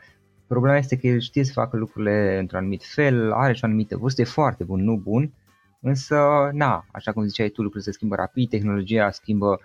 Problema 0.51 0.77
este 0.77 0.97
că 0.97 1.07
el 1.07 1.19
știe 1.19 1.43
să 1.43 1.51
facă 1.51 1.77
lucrurile 1.77 2.37
într-un 2.39 2.59
anumit 2.59 2.83
fel, 2.83 3.31
are 3.31 3.53
și 3.53 3.63
o 3.63 3.67
anumită 3.67 3.97
vârstă, 3.97 4.21
e 4.21 4.25
foarte 4.25 4.63
bun, 4.63 4.83
nu 4.83 4.97
bun, 4.97 5.33
însă, 5.79 6.15
na, 6.53 6.85
așa 6.91 7.11
cum 7.11 7.23
ziceai 7.23 7.49
tu, 7.49 7.61
lucrurile 7.61 7.91
se 7.91 7.97
schimbă 7.97 8.15
rapid, 8.15 8.49
tehnologia 8.49 9.11
schimbă 9.11 9.59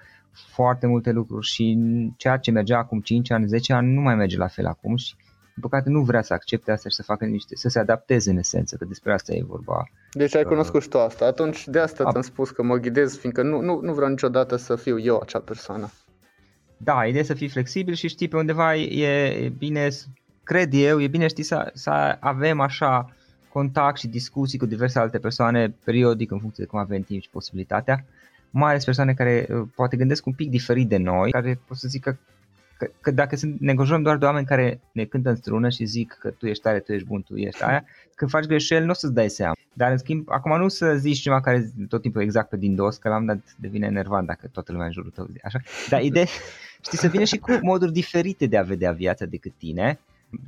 foarte 0.55 0.87
multe 0.87 1.13
lucruri 1.13 1.47
și 1.47 1.79
ceea 2.17 2.37
ce 2.37 2.51
mergea 2.51 2.79
acum 2.79 3.01
5 3.01 3.31
ani, 3.31 3.47
10 3.47 3.73
ani 3.73 3.93
nu 3.93 4.01
mai 4.01 4.15
merge 4.15 4.37
la 4.37 4.47
fel 4.47 4.67
acum 4.67 4.97
și 4.97 5.15
din 5.17 5.26
păcate 5.61 5.91
nu 5.91 6.01
vrea 6.01 6.23
să 6.23 6.33
accepte 6.33 6.71
asta 6.71 6.89
și 6.89 6.95
să 6.95 7.03
facă 7.03 7.25
niște, 7.25 7.57
să 7.57 7.69
se 7.69 7.79
adapteze 7.79 8.31
în 8.31 8.37
esență, 8.37 8.77
că 8.77 8.85
despre 8.85 9.13
asta 9.13 9.35
e 9.35 9.43
vorba. 9.47 9.89
Deci 10.11 10.37
ai 10.37 10.45
cunoscut 10.45 10.83
și 10.83 10.89
tu 10.89 10.99
asta, 10.99 11.25
atunci 11.25 11.69
de 11.69 11.79
asta 11.79 12.11
ți-am 12.11 12.23
spus 12.23 12.51
că 12.51 12.63
mă 12.63 12.77
ghidez, 12.77 13.17
fiindcă 13.17 13.43
nu, 13.43 13.61
nu, 13.61 13.81
nu 13.81 13.95
vreau 13.95 14.11
niciodată 14.11 14.57
să 14.57 14.77
fiu 14.77 14.99
eu 14.99 15.19
acea 15.19 15.41
persoană. 15.41 15.91
Da, 16.77 17.05
ideea 17.05 17.25
să 17.25 17.35
fii 17.35 17.49
flexibil 17.49 17.95
și 17.95 18.09
știi 18.09 18.29
pe 18.29 18.37
undeva 18.37 18.77
e 18.77 19.53
bine, 19.59 19.89
cred 20.43 20.73
eu, 20.73 21.01
e 21.01 21.07
bine 21.07 21.27
știi 21.27 21.43
să, 21.43 21.71
să 21.75 22.17
avem 22.21 22.61
așa 22.61 23.15
contact 23.49 23.99
și 23.99 24.09
discuții 24.09 24.59
cu 24.59 24.67
diverse 24.67 24.99
alte 24.99 25.19
persoane 25.19 25.75
periodic 25.85 26.31
în 26.31 26.39
funcție 26.39 26.65
de 26.65 26.71
cum 26.71 26.79
avem 26.79 27.03
timp 27.03 27.23
și 27.23 27.31
posibilitatea, 27.31 28.05
mai 28.51 28.71
ales 28.71 28.85
persoane 28.85 29.15
care 29.15 29.47
uh, 29.51 29.63
poate 29.75 29.97
gândesc 29.97 30.27
un 30.27 30.33
pic 30.33 30.51
diferit 30.51 30.89
de 30.89 30.97
noi, 30.97 31.31
care 31.31 31.61
pot 31.67 31.77
să 31.77 31.89
zică 31.89 32.19
că, 32.77 32.91
că 33.01 33.11
dacă 33.11 33.37
sunt, 33.37 33.61
negojăm 33.61 34.03
doar 34.03 34.17
de 34.17 34.25
oameni 34.25 34.47
care 34.47 34.81
ne 34.93 35.05
cântă 35.05 35.29
în 35.29 35.37
strună 35.37 35.69
și 35.69 35.85
zic 35.85 36.17
că 36.21 36.31
tu 36.31 36.47
ești 36.47 36.63
tare, 36.63 36.81
tu 36.81 36.93
ești 36.93 37.07
bun, 37.07 37.23
tu 37.23 37.37
ești 37.37 37.63
aia, 37.63 37.85
când 38.15 38.31
faci 38.31 38.45
greșeli 38.45 38.85
nu 38.85 38.91
o 38.91 38.95
să-ți 38.95 39.15
dai 39.15 39.29
seama. 39.29 39.57
Dar 39.73 39.91
în 39.91 39.99
schimb, 39.99 40.31
acum 40.31 40.59
nu 40.59 40.69
să 40.69 40.95
zici 40.97 41.19
ceva 41.19 41.41
care 41.41 41.71
tot 41.89 42.03
timpul 42.03 42.23
exact 42.23 42.49
pe 42.49 42.57
din 42.57 42.75
dos, 42.75 42.97
că 42.97 43.09
l-am 43.09 43.25
dat 43.25 43.39
devine 43.57 43.87
enervant 43.87 44.27
dacă 44.27 44.49
toată 44.53 44.73
lumea 44.73 44.87
în 44.87 44.93
jurul 44.93 45.11
tău 45.11 45.29
așa. 45.43 45.61
Dar 45.89 46.03
ideea, 46.03 46.25
știi, 46.85 46.99
să 46.99 47.07
vină 47.07 47.25
și 47.25 47.39
cu 47.39 47.59
moduri 47.63 47.93
diferite 47.93 48.47
de 48.47 48.57
a 48.57 48.63
vedea 48.63 48.93
viața 48.93 49.25
decât 49.25 49.53
tine. 49.59 49.99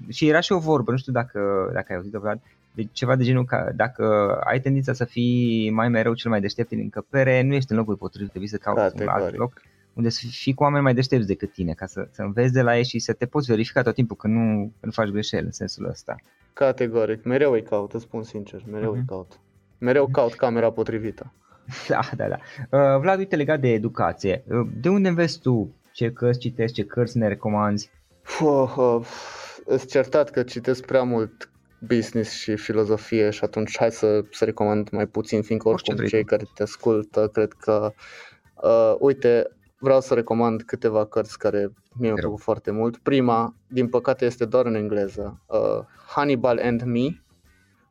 Și 0.09 0.29
era 0.29 0.41
și 0.41 0.53
o 0.53 0.59
vorbă, 0.59 0.91
nu 0.91 0.97
știu 0.97 1.13
dacă, 1.13 1.71
dacă 1.73 1.87
ai 1.89 1.97
auzit-o, 1.97 2.21
Vlad, 2.21 2.41
de 2.73 2.89
ceva 2.93 3.17
de 3.17 3.25
genul 3.25 3.45
că 3.45 3.73
dacă 3.75 4.35
ai 4.45 4.61
tendința 4.61 4.93
să 4.93 5.05
fii 5.05 5.71
mai 5.71 5.89
mereu 5.89 6.15
cel 6.15 6.31
mai 6.31 6.41
deștept 6.41 6.73
în 6.73 6.79
încăpere, 6.79 7.43
nu 7.43 7.55
ești 7.55 7.73
în 7.73 7.79
locul 7.79 7.97
potrivit, 7.97 8.29
trebuie 8.29 8.51
să 8.51 8.57
cauți 8.57 9.03
un 9.03 9.09
alt 9.09 9.37
loc 9.37 9.63
unde 9.99 10.11
să 10.11 10.27
fii 10.31 10.55
cu 10.55 10.63
oameni 10.63 10.83
mai 10.83 10.95
deștepți 10.95 11.27
decât 11.27 11.53
tine, 11.53 11.73
ca 11.73 11.87
să, 11.87 12.09
să 12.11 12.23
înveți 12.23 12.53
de 12.53 12.63
la 12.63 12.77
ei 12.77 12.85
și 12.85 12.99
să 12.99 13.13
te 13.13 13.27
poți 13.27 13.51
verifica 13.51 13.83
tot 13.83 13.95
timpul 13.95 14.17
că 14.17 14.27
nu, 14.27 14.73
că 14.81 14.87
nu 14.87 14.93
faci 14.93 15.09
greșeli 15.09 15.45
în 15.45 15.53
sensul 15.53 15.89
ăsta. 15.89 16.17
Categoric, 16.53 17.25
mereu 17.25 17.53
îi 17.53 17.63
caut, 17.63 17.93
îți 17.93 18.05
spun 18.05 18.23
sincer, 18.23 18.63
mereu 18.71 18.95
uh-huh. 18.95 18.99
îi 18.99 19.05
caut. 19.07 19.41
Mereu 19.79 20.07
caut 20.07 20.35
camera 20.35 20.73
potrivită. 20.73 21.33
Da, 21.89 22.01
da, 22.17 22.29
da. 22.29 22.39
Uh, 22.79 23.01
Vlad, 23.01 23.19
uite, 23.19 23.37
legat 23.37 23.61
de 23.61 23.69
educație, 23.69 24.45
uh, 24.49 24.69
de 24.81 24.89
unde 24.89 25.09
înveți 25.09 25.41
tu? 25.41 25.75
Ce 25.93 26.13
cărți 26.13 26.39
citești, 26.39 26.75
ce 26.75 26.85
cărți 26.85 27.19
ne 27.19 27.29
recomanzi? 27.29 27.91
Uh, 28.41 28.75
uh, 28.77 29.07
îți 29.65 29.87
certat 29.87 30.31
că 30.31 30.43
citesc 30.43 30.85
prea 30.85 31.03
mult 31.03 31.51
business 31.79 32.33
și 32.33 32.57
filozofie 32.57 33.31
și 33.31 33.45
atunci 33.45 33.77
hai 33.79 33.91
să, 33.91 34.25
să 34.31 34.45
recomand 34.45 34.89
mai 34.91 35.07
puțin, 35.07 35.43
fiindcă 35.43 35.69
oricum 35.69 35.97
cei 36.07 36.25
care 36.25 36.45
te 36.55 36.63
ascultă 36.63 37.29
cred 37.33 37.53
că 37.53 37.93
uh, 38.63 38.95
uite, 38.99 39.58
vreau 39.79 40.01
să 40.01 40.15
recomand 40.15 40.63
câteva 40.63 41.07
cărți 41.07 41.39
care 41.39 41.73
mi-au 41.93 42.15
plăcut 42.15 42.41
foarte 42.41 42.71
mult. 42.71 42.97
Prima, 42.97 43.55
din 43.67 43.89
păcate, 43.89 44.25
este 44.25 44.45
doar 44.45 44.67
în 44.67 44.75
engleză. 44.75 45.41
Uh, 45.47 45.85
Hannibal 46.07 46.59
and 46.63 46.83
Me, 46.83 47.09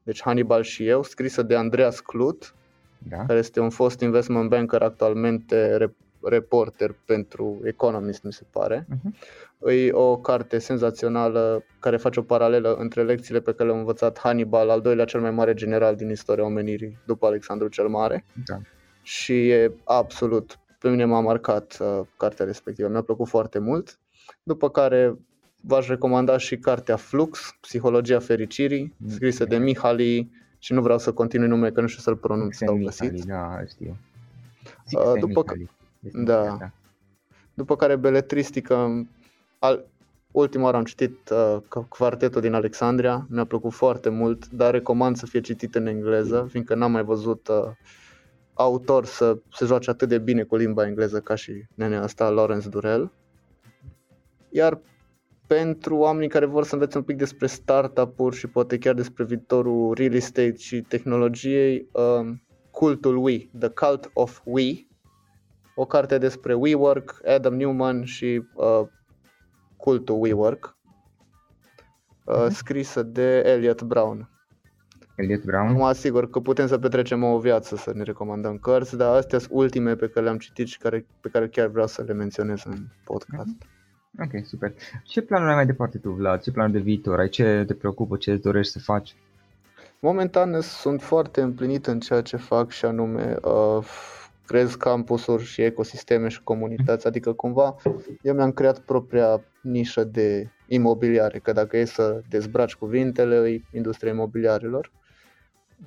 deci 0.04 0.21
Hannibal 0.21 0.62
și 0.62 0.88
eu, 0.88 1.04
scrisă 1.04 1.41
de 1.41 1.56
Andreas 1.56 2.00
Clut, 2.00 2.56
da. 2.97 3.26
care 3.26 3.39
este 3.39 3.60
un 3.60 3.69
fost 3.69 4.00
investment 4.00 4.50
banker 4.50 4.82
actualmente 4.82 5.91
reporter 6.21 6.95
pentru 7.06 7.60
Economist, 7.63 8.23
mi 8.23 8.34
se 8.34 8.43
pare. 8.52 8.88
Uh-huh. 8.89 9.71
E 9.71 9.91
o 9.91 10.17
carte 10.17 10.58
senzațională 10.58 11.63
care 11.80 11.97
face 11.97 12.19
o 12.19 12.23
paralelă 12.23 12.73
între 12.73 13.04
lecțiile 13.04 13.39
pe 13.39 13.54
care 13.54 13.69
le-a 13.69 13.78
învățat 13.78 14.19
Hannibal, 14.19 14.69
al 14.69 14.82
doilea 14.82 15.06
cel 15.06 15.21
mai 15.21 15.32
mare 15.32 15.54
general 15.54 15.95
din 15.95 16.10
istoria 16.10 16.43
omenirii, 16.43 16.97
după 17.06 17.26
Alexandru 17.26 17.67
cel 17.67 17.88
Mare. 17.88 18.26
Da. 18.45 18.58
Și 19.02 19.50
e 19.50 19.71
absolut 19.84 20.60
pe 20.77 20.89
mine 20.89 21.05
m-a 21.05 21.19
marcat 21.19 21.77
uh, 21.79 21.99
cartea 22.17 22.45
respectivă, 22.45 22.87
mi-a 22.87 23.01
plăcut 23.01 23.27
foarte 23.27 23.59
mult. 23.59 23.99
După 24.43 24.69
care 24.69 25.15
v-aș 25.61 25.87
recomanda 25.87 26.37
și 26.37 26.57
cartea 26.57 26.95
Flux, 26.95 27.55
Psihologia 27.61 28.19
Fericirii, 28.19 28.93
mm, 28.97 29.09
scrisă 29.09 29.45
de 29.45 29.57
Mihali 29.57 30.31
și 30.59 30.73
nu 30.73 30.81
vreau 30.81 30.99
să 30.99 31.13
continui 31.13 31.47
nume 31.47 31.71
că 31.71 31.81
nu 31.81 31.87
știu 31.87 32.01
să-l 32.01 32.15
pronunț 32.15 32.55
sau 32.55 32.77
găsit. 32.77 33.23
Da, 33.25 33.59
știu. 33.69 33.97
Uh, 34.91 35.19
după, 35.19 35.43
da. 35.99 36.43
da. 36.43 36.71
După 37.53 37.75
care 37.75 37.95
beletristică, 37.95 39.05
al, 39.59 39.85
ultima 40.31 40.63
oară 40.63 40.77
am 40.77 40.83
citit 40.83 41.29
uh, 41.29 41.57
Quartetul 41.87 42.41
din 42.41 42.53
Alexandria, 42.53 43.27
mi-a 43.29 43.45
plăcut 43.45 43.73
foarte 43.73 44.09
mult, 44.09 44.49
dar 44.49 44.71
recomand 44.71 45.15
să 45.15 45.25
fie 45.25 45.41
citit 45.41 45.75
în 45.75 45.87
engleză, 45.87 46.47
fiindcă 46.49 46.75
n-am 46.75 46.91
mai 46.91 47.03
văzut 47.03 47.47
uh, 47.47 47.71
autor 48.57 49.05
să 49.05 49.37
se 49.51 49.65
joace 49.65 49.89
atât 49.89 50.09
de 50.09 50.17
bine 50.17 50.43
cu 50.43 50.55
limba 50.55 50.87
engleză 50.87 51.19
ca 51.19 51.35
și 51.35 51.65
nenea 51.75 52.01
asta, 52.01 52.29
Lawrence 52.29 52.69
Durell. 52.69 53.11
Iar 54.49 54.81
pentru 55.47 55.95
oamenii 55.95 56.29
care 56.29 56.45
vor 56.45 56.63
să 56.63 56.73
învețe 56.73 56.97
un 56.97 57.03
pic 57.03 57.17
despre 57.17 57.47
startup-uri 57.47 58.35
și 58.35 58.47
poate 58.47 58.77
chiar 58.77 58.93
despre 58.93 59.23
viitorul 59.23 59.93
real 59.93 60.13
estate 60.13 60.55
și 60.57 60.81
tehnologiei, 60.81 61.89
uh, 61.91 62.33
cultul 62.71 63.17
We, 63.17 63.37
The 63.59 63.69
Cult 63.69 64.09
of 64.13 64.41
We, 64.43 64.87
o 65.75 65.85
carte 65.85 66.17
despre 66.17 66.53
WeWork, 66.53 67.21
Adam 67.25 67.55
Newman 67.55 68.03
și 68.03 68.43
uh, 68.55 68.81
cultul 69.77 70.15
WeWork, 70.19 70.77
uh, 72.25 72.35
uh-huh. 72.35 72.51
scrisă 72.51 73.03
de 73.03 73.43
Elliot 73.45 73.81
Brown. 73.81 74.29
Elliot 75.17 75.43
Brown. 75.43 75.73
Mă 75.73 75.86
asigur 75.86 76.30
că 76.30 76.39
putem 76.39 76.67
să 76.67 76.77
petrecem 76.77 77.23
o 77.23 77.39
viață 77.39 77.75
să 77.75 77.91
ne 77.95 78.03
recomandăm 78.03 78.58
cărți, 78.58 78.97
dar 78.97 79.15
astea 79.15 79.39
sunt 79.39 79.51
ultime 79.53 79.95
pe 79.95 80.08
care 80.08 80.25
le-am 80.25 80.38
citit 80.38 80.67
și 80.67 80.77
care, 80.77 81.06
pe 81.21 81.30
care 81.30 81.47
chiar 81.47 81.67
vreau 81.67 81.88
să 81.88 82.03
le 82.08 82.13
menționez 82.13 82.63
în 82.65 82.77
podcast. 83.03 83.56
Mm-hmm. 83.56 84.23
Ok, 84.23 84.45
super. 84.45 84.73
Ce 85.03 85.21
planuri 85.21 85.49
ai 85.49 85.56
mai 85.56 85.65
departe 85.65 85.97
tu, 85.97 86.10
Vlad? 86.10 86.41
Ce 86.41 86.51
planuri 86.51 86.77
de 86.77 86.84
viitor? 86.84 87.19
Ai 87.19 87.30
ce 87.30 87.63
te 87.67 87.73
preocupă? 87.73 88.17
Ce 88.17 88.32
îți 88.32 88.41
dorești 88.41 88.71
să 88.71 88.80
faci? 88.80 89.15
Momentan 89.99 90.62
sunt 90.62 91.01
foarte 91.01 91.41
împlinit 91.41 91.88
în 91.88 91.99
ceea 91.99 92.21
ce 92.21 92.38
fac 92.38 92.69
și 92.69 92.86
anume 92.86 93.36
uh, 93.43 93.86
creez 94.45 94.75
campusuri 94.75 95.43
și 95.43 95.62
ecosisteme 95.62 96.27
și 96.27 96.43
comunități, 96.43 97.03
mm-hmm. 97.03 97.08
adică 97.08 97.34
cumva 97.34 97.75
eu 98.21 98.34
mi-am 98.34 98.51
creat 98.51 98.80
propria 98.80 99.43
nișă 99.62 100.03
de 100.03 100.49
imobiliare, 100.67 101.39
că 101.39 101.51
dacă 101.51 101.77
e 101.77 101.86
să 101.86 102.21
dezbraci 102.30 102.75
cuvintele, 102.75 103.49
e 103.49 103.62
industria 103.77 104.12
imobiliarilor 104.12 104.91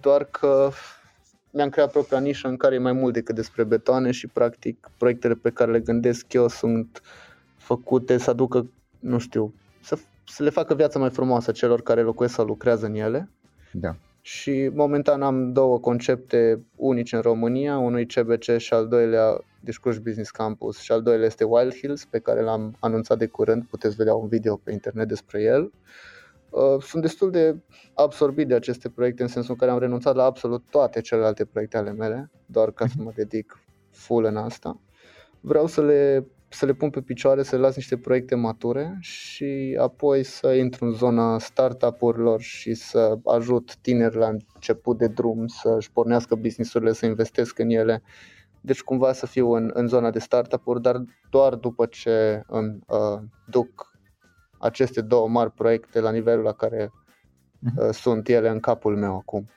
doar 0.01 0.25
că 0.25 0.71
mi-am 1.51 1.69
creat 1.69 1.91
propria 1.91 2.21
nișă 2.21 2.49
în 2.49 2.57
care 2.57 2.75
e 2.75 2.79
mai 2.79 2.93
mult 2.93 3.13
decât 3.13 3.35
despre 3.35 3.65
betoane 3.65 4.11
și 4.11 4.27
practic 4.27 4.91
proiectele 4.99 5.35
pe 5.35 5.51
care 5.51 5.71
le 5.71 5.81
gândesc 5.81 6.33
eu 6.33 6.49
sunt 6.49 7.03
făcute 7.57 8.19
să 8.19 8.31
aducă, 8.31 8.71
nu 8.99 9.19
știu, 9.19 9.55
să, 9.83 9.99
să 10.27 10.43
le 10.43 10.51
facă 10.51 10.75
viața 10.75 10.99
mai 10.99 11.11
frumoasă 11.11 11.53
celor 11.53 11.83
care 11.83 12.03
locuiesc 12.03 12.35
sau 12.35 12.45
lucrează 12.45 12.87
în 12.87 12.95
ele. 12.95 13.31
Da. 13.73 13.97
Și 14.21 14.71
momentan 14.75 15.23
am 15.23 15.53
două 15.53 15.79
concepte 15.79 16.61
unice 16.77 17.17
în 17.17 17.23
România, 17.23 17.79
unul 17.79 18.05
CBC 18.05 18.57
și 18.57 18.75
al 18.75 18.89
doilea 18.89 19.45
Discurs 19.61 19.99
Business 19.99 20.31
Campus 20.31 20.79
și 20.79 20.93
al 20.93 21.03
doilea 21.03 21.27
este 21.27 21.45
Wild 21.45 21.75
Hills 21.75 22.05
pe 22.05 22.19
care 22.19 22.43
l-am 22.43 22.77
anunțat 22.81 23.19
de 23.19 23.27
curând, 23.27 23.65
puteți 23.65 23.97
vedea 23.97 24.15
un 24.15 24.29
video 24.29 24.57
pe 24.57 24.73
internet 24.73 25.09
despre 25.09 25.43
el. 25.43 25.63
Uh, 25.63 25.71
Uh, 25.71 26.20
sunt 26.81 27.03
destul 27.03 27.31
de 27.31 27.57
absorbit 27.95 28.49
de 28.49 28.55
aceste 28.55 28.89
proiecte 28.89 29.23
în 29.23 29.29
sensul 29.29 29.51
în 29.51 29.59
care 29.59 29.71
am 29.71 29.79
renunțat 29.79 30.15
la 30.15 30.25
absolut 30.25 30.63
toate 30.71 31.01
celelalte 31.01 31.45
proiecte 31.45 31.77
ale 31.77 31.93
mele, 31.93 32.31
doar 32.47 32.71
ca 32.71 32.87
să 32.87 32.95
mă 32.99 33.13
dedic 33.15 33.59
full 33.91 34.25
în 34.25 34.37
asta. 34.37 34.81
Vreau 35.41 35.67
să 35.67 35.83
le, 35.83 36.27
să 36.49 36.67
le 36.67 36.73
pun 36.73 36.91
pe 36.91 37.01
picioare, 37.01 37.43
să 37.43 37.57
le 37.57 37.63
las 37.63 37.77
niște 37.77 37.97
proiecte 37.97 38.35
mature 38.35 38.97
și 39.01 39.77
apoi 39.81 40.23
să 40.23 40.53
intru 40.53 40.85
în 40.85 40.93
zona 40.93 41.39
startup-urilor 41.39 42.41
și 42.41 42.75
să 42.75 43.19
ajut 43.25 43.77
tineri 43.77 44.17
la 44.17 44.29
început 44.29 44.99
de 44.99 45.07
drum 45.07 45.47
să-și 45.47 45.93
pornească 45.93 46.35
business-urile, 46.35 46.93
să 46.93 47.07
investesc 47.07 47.59
în 47.59 47.71
ele. 47.71 48.03
Deci 48.61 48.83
cumva 48.83 49.13
să 49.13 49.27
fiu 49.27 49.53
în, 49.53 49.71
în 49.75 49.87
zona 49.87 50.11
de 50.11 50.19
startup-uri, 50.19 50.83
dar 50.83 51.05
doar 51.31 51.55
după 51.55 51.87
ce 51.87 52.43
îmi 52.47 52.79
uh, 52.89 53.23
duc 53.47 53.90
aceste 54.61 55.01
două 55.01 55.29
mari 55.29 55.51
proiecte 55.51 56.01
la 56.01 56.11
nivelul 56.11 56.45
la 56.45 56.53
care 56.53 56.91
uh-huh. 56.91 57.91
sunt 57.93 58.29
ele 58.29 58.49
în 58.49 58.61
capul 58.61 58.97
meu 58.97 59.17
acum. 59.17 59.49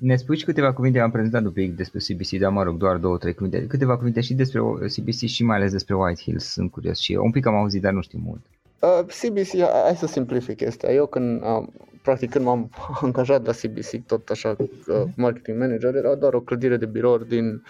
Ne 0.00 0.16
spui 0.16 0.36
și 0.36 0.44
câteva 0.44 0.72
cuvinte, 0.72 0.98
am 0.98 1.10
prezentat 1.10 1.44
un 1.44 1.50
pic 1.50 1.76
despre 1.76 1.98
CBC, 1.98 2.30
dar 2.30 2.50
mă 2.50 2.62
rog, 2.62 2.76
doar 2.76 2.96
două, 2.96 3.18
trei 3.18 3.34
cuvinte. 3.34 3.66
Câteva 3.66 3.96
cuvinte 3.96 4.20
și 4.20 4.34
despre 4.34 4.60
CBC 4.96 5.26
și 5.26 5.44
mai 5.44 5.56
ales 5.56 5.72
despre 5.72 5.94
White 5.94 6.20
Hills, 6.22 6.44
sunt 6.44 6.70
curios 6.70 6.98
și 6.98 7.12
eu. 7.12 7.24
Un 7.24 7.30
pic 7.30 7.46
am 7.46 7.54
auzit, 7.54 7.82
dar 7.82 7.92
nu 7.92 8.00
știu 8.00 8.18
mult. 8.24 8.40
Uh, 8.78 9.04
CBC, 9.06 9.58
hai 9.84 9.96
să 9.96 10.06
simplific 10.06 10.56
chestia. 10.56 10.92
Eu 10.92 11.06
când, 11.06 11.42
uh, 11.42 11.66
practic 12.02 12.30
când 12.30 12.44
m-am 12.44 12.70
angajat 13.02 13.46
la 13.46 13.52
CBC, 13.52 14.06
tot 14.06 14.28
așa, 14.28 14.56
uh, 14.58 15.02
marketing 15.16 15.58
manager, 15.58 15.94
era 15.94 16.14
doar 16.14 16.34
o 16.34 16.40
clădire 16.40 16.76
de 16.76 16.86
birouri 16.86 17.28
din 17.28 17.62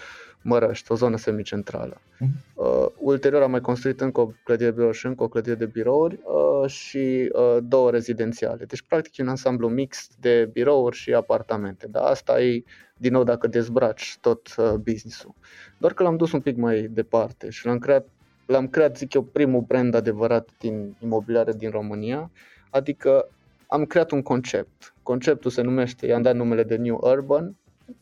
Mărăști, 0.42 0.92
o 0.92 0.94
zonă 0.94 1.16
semicentrală. 1.16 2.00
Uh-huh. 2.00 2.54
Uh, 2.54 2.86
ulterior 2.98 3.42
am 3.42 3.50
mai 3.50 3.60
construit 3.60 4.00
încă 4.00 4.20
o 4.20 4.32
clădire 4.44 4.70
de 4.70 4.74
birouri 4.74 4.96
și 4.96 5.06
încă 5.06 5.22
o 5.22 5.28
clădire 5.28 5.54
de 5.54 5.66
birouri 5.66 6.18
uh, 6.22 6.70
și 6.70 7.30
uh, 7.32 7.58
două 7.62 7.90
rezidențiale. 7.90 8.64
Deci, 8.64 8.82
practic, 8.82 9.16
e 9.16 9.22
un 9.22 9.28
ansamblu 9.28 9.68
mix 9.68 10.08
de 10.20 10.48
birouri 10.52 10.96
și 10.96 11.14
apartamente. 11.14 11.86
Dar 11.86 12.02
asta 12.04 12.40
e, 12.42 12.62
din 12.96 13.12
nou, 13.12 13.24
dacă 13.24 13.46
dezbraci 13.46 14.18
tot 14.20 14.54
uh, 14.56 14.72
business-ul. 14.72 15.34
Doar 15.78 15.92
că 15.92 16.02
l-am 16.02 16.16
dus 16.16 16.32
un 16.32 16.40
pic 16.40 16.56
mai 16.56 16.88
departe 16.90 17.50
și 17.50 17.66
l-am 17.66 17.78
creat, 17.78 18.08
l-am 18.46 18.68
creat, 18.68 18.96
zic 18.96 19.14
eu, 19.14 19.22
primul 19.22 19.60
brand 19.60 19.94
adevărat 19.94 20.48
din 20.58 20.94
imobiliare 20.98 21.52
din 21.52 21.70
România, 21.70 22.30
adică 22.70 23.28
am 23.66 23.84
creat 23.84 24.10
un 24.10 24.22
concept. 24.22 24.94
Conceptul 25.02 25.50
se 25.50 25.62
numește, 25.62 26.06
i-am 26.06 26.22
dat 26.22 26.34
numele 26.34 26.62
de 26.62 26.76
New 26.76 26.98
Urban 27.02 27.56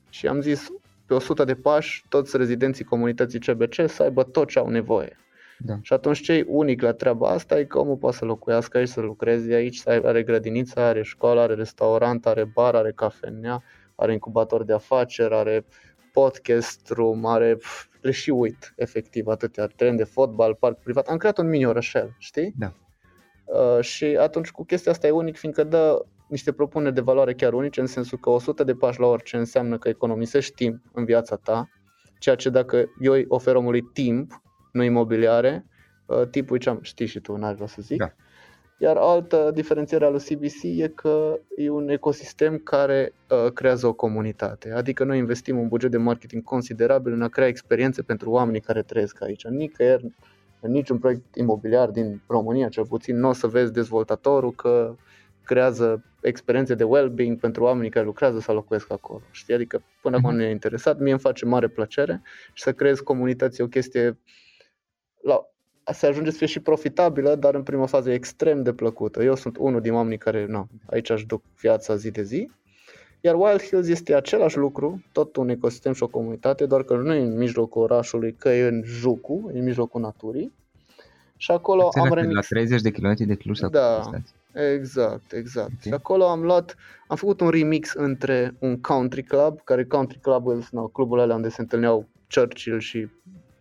și 0.09 0.27
am 0.27 0.41
zis 0.41 0.73
pe 1.11 1.17
100 1.17 1.45
de 1.45 1.55
pași 1.55 2.05
toți 2.09 2.37
rezidenții 2.37 2.85
comunității 2.85 3.39
CBC 3.39 3.75
să 3.87 4.03
aibă 4.03 4.23
tot 4.23 4.49
ce 4.49 4.59
au 4.59 4.69
nevoie. 4.69 5.17
Da. 5.59 5.79
Și 5.83 5.93
atunci 5.93 6.21
cei 6.21 6.45
unic 6.47 6.83
la 6.83 6.93
treaba 6.93 7.29
asta 7.29 7.59
e 7.59 7.65
că 7.65 7.79
omul 7.79 7.97
poate 7.97 8.17
să 8.17 8.25
locuiască 8.25 8.79
aici, 8.79 8.89
să 8.89 9.01
lucreze 9.01 9.55
aici, 9.55 9.77
să 9.77 10.03
are 10.05 10.23
grădiniță, 10.23 10.81
are 10.81 11.03
școală, 11.03 11.41
are 11.41 11.55
restaurant, 11.55 12.27
are 12.27 12.45
bar, 12.45 12.75
are 12.75 12.93
cafenea, 12.93 13.63
are 13.95 14.13
incubator 14.13 14.65
de 14.65 14.73
afaceri, 14.73 15.35
are 15.35 15.65
podcast 16.13 16.91
room, 16.91 17.27
are, 17.27 17.59
le 18.01 18.11
și 18.11 18.31
uit 18.31 18.73
efectiv 18.77 19.27
atâtea, 19.27 19.67
tren 19.67 19.97
de 19.97 20.05
fotbal, 20.05 20.55
parc 20.55 20.79
privat. 20.83 21.07
Am 21.07 21.17
creat 21.17 21.39
un 21.39 21.49
mini 21.49 21.65
orășel, 21.65 22.15
știi? 22.19 22.55
Da. 22.59 22.73
Uh, 23.45 23.81
și 23.81 24.05
atunci 24.05 24.51
cu 24.51 24.65
chestia 24.65 24.93
asta 24.93 25.07
e 25.07 25.11
unic, 25.11 25.37
fiindcă 25.37 25.65
dă 25.65 26.05
niște 26.31 26.53
propuneri 26.53 26.95
de 26.95 27.01
valoare 27.01 27.35
chiar 27.35 27.53
unice, 27.53 27.81
în 27.81 27.87
sensul 27.87 28.19
că 28.19 28.31
100 28.31 28.65
de 28.65 28.75
pași 28.75 29.01
la 29.01 29.07
orice 29.07 29.37
înseamnă 29.37 29.79
că 29.79 29.89
economisești 29.89 30.55
timp 30.55 30.83
în 30.93 31.05
viața 31.05 31.37
ta, 31.37 31.69
ceea 32.19 32.35
ce 32.35 32.49
dacă 32.49 32.85
eu 33.01 33.13
îi 33.13 33.25
ofer 33.29 33.55
omului 33.55 33.83
timp, 33.83 34.43
nu 34.73 34.83
imobiliare, 34.83 35.67
uh, 36.07 36.27
tipul 36.31 36.57
ce 36.57 36.69
am, 36.69 36.79
știi 36.83 37.07
și 37.07 37.21
tu, 37.21 37.37
n-aș 37.37 37.55
vrea 37.55 37.67
să 37.67 37.83
zic. 37.83 37.99
Da. 37.99 38.13
Iar 38.79 38.97
altă 38.97 39.51
diferențiere 39.55 40.05
a 40.05 40.09
lui 40.09 40.21
CBC 40.21 40.63
e 40.63 40.89
că 40.89 41.39
e 41.57 41.71
un 41.71 41.89
ecosistem 41.89 42.59
care 42.59 43.13
uh, 43.31 43.53
creează 43.53 43.87
o 43.87 43.93
comunitate. 43.93 44.73
Adică 44.73 45.05
noi 45.05 45.19
investim 45.19 45.59
un 45.59 45.69
buget 45.69 45.91
de 45.91 45.97
marketing 45.97 46.43
considerabil 46.43 47.13
în 47.13 47.23
a 47.23 47.29
crea 47.29 47.47
experiențe 47.47 48.03
pentru 48.03 48.31
oamenii 48.31 48.61
care 48.61 48.83
trăiesc 48.83 49.23
aici. 49.23 49.47
Nicăieri, 49.47 50.15
în 50.61 50.71
niciun 50.71 50.99
proiect 50.99 51.35
imobiliar 51.35 51.91
din 51.91 52.23
România, 52.27 52.69
cel 52.69 52.87
puțin, 52.87 53.19
nu 53.19 53.29
o 53.29 53.33
să 53.33 53.47
vezi 53.47 53.73
dezvoltatorul 53.73 54.53
că 54.53 54.95
creează 55.51 56.05
experiențe 56.21 56.75
de 56.75 56.85
well-being 56.85 57.39
pentru 57.39 57.63
oamenii 57.63 57.91
care 57.91 58.05
lucrează 58.05 58.41
sau 58.41 58.55
locuiesc 58.55 58.93
acolo. 58.93 59.23
Știi? 59.31 59.55
Adică 59.55 59.83
până 60.03 60.17
acum 60.17 60.29
mhm. 60.29 60.39
nu 60.39 60.45
e 60.45 60.51
interesat, 60.51 60.99
mie 60.99 61.11
îmi 61.11 61.21
face 61.21 61.45
mare 61.45 61.69
plăcere 61.69 62.23
și 62.53 62.63
să 62.63 62.73
creez 62.73 63.01
comunități 63.01 63.61
o 63.61 63.67
chestie 63.67 64.19
la, 65.23 65.47
se 65.93 66.07
ajunge 66.07 66.31
să 66.31 66.37
fie 66.37 66.47
și 66.47 66.61
profitabilă, 66.61 67.35
dar 67.35 67.55
în 67.55 67.63
prima 67.63 67.87
fază 67.87 68.11
e 68.11 68.15
extrem 68.15 68.63
de 68.63 68.73
plăcută. 68.73 69.23
Eu 69.23 69.35
sunt 69.35 69.57
unul 69.57 69.81
din 69.81 69.93
oamenii 69.93 70.19
care, 70.19 70.47
nu, 70.47 70.69
aici 70.87 71.11
aș 71.11 71.25
duc 71.25 71.43
viața 71.61 71.97
zi 71.97 72.11
de 72.11 72.23
zi. 72.23 72.51
Iar 73.21 73.35
Wild 73.35 73.63
Hills 73.63 73.89
este 73.89 74.15
același 74.15 74.57
lucru, 74.57 75.05
tot 75.13 75.37
un 75.37 75.49
ecosistem 75.49 75.93
și 75.93 76.03
o 76.03 76.09
comunitate, 76.09 76.67
doar 76.67 76.83
că 76.83 76.97
nu 76.97 77.15
e 77.15 77.21
în 77.21 77.37
mijlocul 77.37 77.83
orașului, 77.83 78.33
că 78.33 78.49
e 78.49 78.69
în 78.69 78.83
Jucu, 78.85 79.51
e 79.55 79.59
în 79.59 79.65
mijlocul 79.65 80.01
naturii. 80.01 80.53
Și 81.41 81.51
acolo 81.51 81.89
am 81.99 82.13
remix... 82.13 82.35
La 82.35 82.41
30 82.41 82.81
de 82.81 82.91
km 82.91 83.15
de 83.17 83.35
Cluj 83.35 83.59
Da, 83.59 84.11
exact, 84.53 85.33
exact. 85.33 85.67
Okay. 85.67 85.81
Și 85.81 85.93
acolo 85.93 86.29
am 86.29 86.43
luat, 86.43 86.77
am 87.07 87.17
făcut 87.17 87.41
un 87.41 87.49
remix 87.49 87.93
între 87.93 88.55
un 88.59 88.81
country 88.81 89.23
club, 89.23 89.61
care 89.65 89.85
country 89.85 90.19
club 90.19 90.47
no, 90.71 90.87
clubul 90.87 91.19
ăla 91.19 91.35
unde 91.35 91.49
se 91.49 91.61
întâlneau 91.61 92.09
Churchill 92.35 92.79
și 92.79 93.09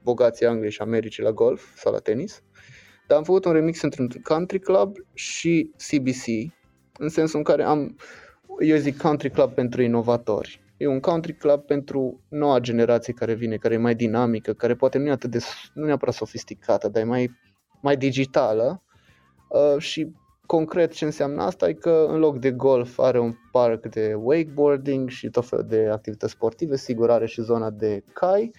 bogații 0.03 0.45
Angliei 0.45 0.71
și 0.71 0.81
Americii 0.81 1.23
la 1.23 1.31
golf 1.31 1.77
sau 1.77 1.93
la 1.93 1.99
tenis. 1.99 2.41
Dar 3.07 3.17
am 3.17 3.23
făcut 3.23 3.45
un 3.45 3.51
remix 3.51 3.81
între 3.81 4.01
un 4.01 4.09
country 4.23 4.59
club 4.59 4.95
și 5.13 5.71
CBC, 5.87 6.53
în 6.97 7.09
sensul 7.09 7.37
în 7.37 7.43
care 7.43 7.63
am, 7.63 7.95
eu 8.59 8.77
zic 8.77 8.97
country 8.97 9.29
club 9.29 9.51
pentru 9.51 9.81
inovatori. 9.81 10.61
E 10.77 10.87
un 10.87 10.99
country 10.99 11.33
club 11.33 11.61
pentru 11.61 12.21
noua 12.29 12.59
generație 12.59 13.13
care 13.13 13.33
vine, 13.33 13.55
care 13.55 13.73
e 13.73 13.77
mai 13.77 13.95
dinamică, 13.95 14.53
care 14.53 14.75
poate 14.75 14.97
nu 14.97 15.07
e 15.07 15.11
atât 15.11 15.29
de, 15.29 15.39
nu 15.73 15.85
neapărat 15.85 16.13
sofisticată, 16.13 16.87
dar 16.87 17.01
e 17.01 17.05
mai, 17.05 17.31
mai 17.81 17.97
digitală 17.97 18.81
uh, 19.47 19.81
și 19.81 20.11
concret 20.45 20.91
ce 20.91 21.05
înseamnă 21.05 21.43
asta 21.43 21.69
e 21.69 21.73
că 21.73 22.05
în 22.09 22.19
loc 22.19 22.37
de 22.37 22.51
golf 22.51 22.99
are 22.99 23.19
un 23.19 23.35
parc 23.51 23.85
de 23.85 24.13
wakeboarding 24.13 25.09
și 25.09 25.29
tot 25.29 25.47
felul 25.47 25.65
de 25.67 25.89
activități 25.91 26.31
sportive, 26.31 26.75
sigur 26.75 27.11
are 27.11 27.25
și 27.25 27.41
zona 27.41 27.69
de 27.69 28.03
cai, 28.13 28.51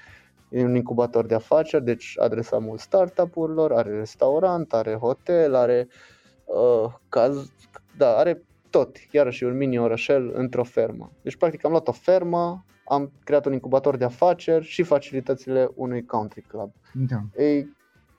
e 0.49 0.65
un 0.65 0.75
incubator 0.75 1.27
de 1.27 1.35
afaceri, 1.35 1.85
deci 1.85 2.15
adresa 2.19 2.59
mult 2.59 2.81
startup-urilor, 2.81 3.73
are 3.73 3.99
restaurant, 3.99 4.73
are 4.73 4.95
hotel, 4.95 5.55
are 5.55 5.89
uh, 6.45 6.93
caz, 7.09 7.53
da, 7.97 8.17
are 8.17 8.43
tot, 8.71 8.97
iarăși 9.11 9.45
un 9.45 9.57
mini 9.57 9.79
orășel 9.79 10.33
într-o 10.35 10.65
fermă. 10.65 11.13
Deci 11.23 11.37
practic 11.37 11.65
am 11.65 11.71
luat 11.71 11.89
o 11.89 11.93
fermă, 11.93 12.65
am 12.85 13.13
creat 13.25 13.47
un 13.47 13.53
incubator 13.53 13.97
de 13.97 14.05
afaceri 14.05 14.65
și 14.65 14.83
facilitățile 14.83 15.71
unui 15.75 16.05
country 16.05 16.41
club. 16.41 16.73
Da. 16.93 17.43
E 17.43 17.67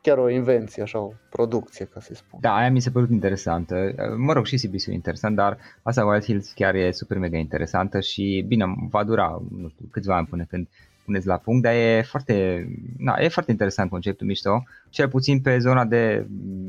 chiar 0.01 0.17
o 0.17 0.29
invenție, 0.29 0.81
așa, 0.81 0.99
o 0.99 1.11
producție, 1.29 1.85
ca 1.85 1.99
să 1.99 2.13
spun. 2.13 2.39
Da, 2.41 2.55
aia 2.55 2.71
mi 2.71 2.79
se 2.79 2.91
părut 2.91 3.09
interesantă. 3.09 3.93
Mă 4.17 4.33
rog, 4.33 4.45
și 4.45 4.55
CBC 4.55 4.85
e 4.85 4.91
interesant, 4.91 5.35
dar 5.35 5.57
asta 5.81 6.05
Wild 6.05 6.23
Hills 6.23 6.51
chiar 6.51 6.75
e 6.75 6.91
super 6.91 7.17
mega 7.17 7.37
interesantă 7.37 7.99
și 7.99 8.45
bine, 8.47 8.65
va 8.89 9.03
dura, 9.03 9.41
nu 9.57 9.69
știu, 9.69 9.85
câțiva 9.91 10.15
ani 10.15 10.27
până 10.27 10.43
când 10.49 10.67
puneți 11.05 11.27
la 11.27 11.37
punct, 11.37 11.63
dar 11.63 11.73
e 11.73 12.01
foarte, 12.01 12.67
na, 12.97 13.15
e 13.19 13.27
foarte 13.27 13.51
interesant 13.51 13.89
conceptul 13.89 14.27
mișto. 14.27 14.63
Cel 14.89 15.09
puțin 15.09 15.41
pe 15.41 15.57
zona 15.57 15.85
de 15.85 16.25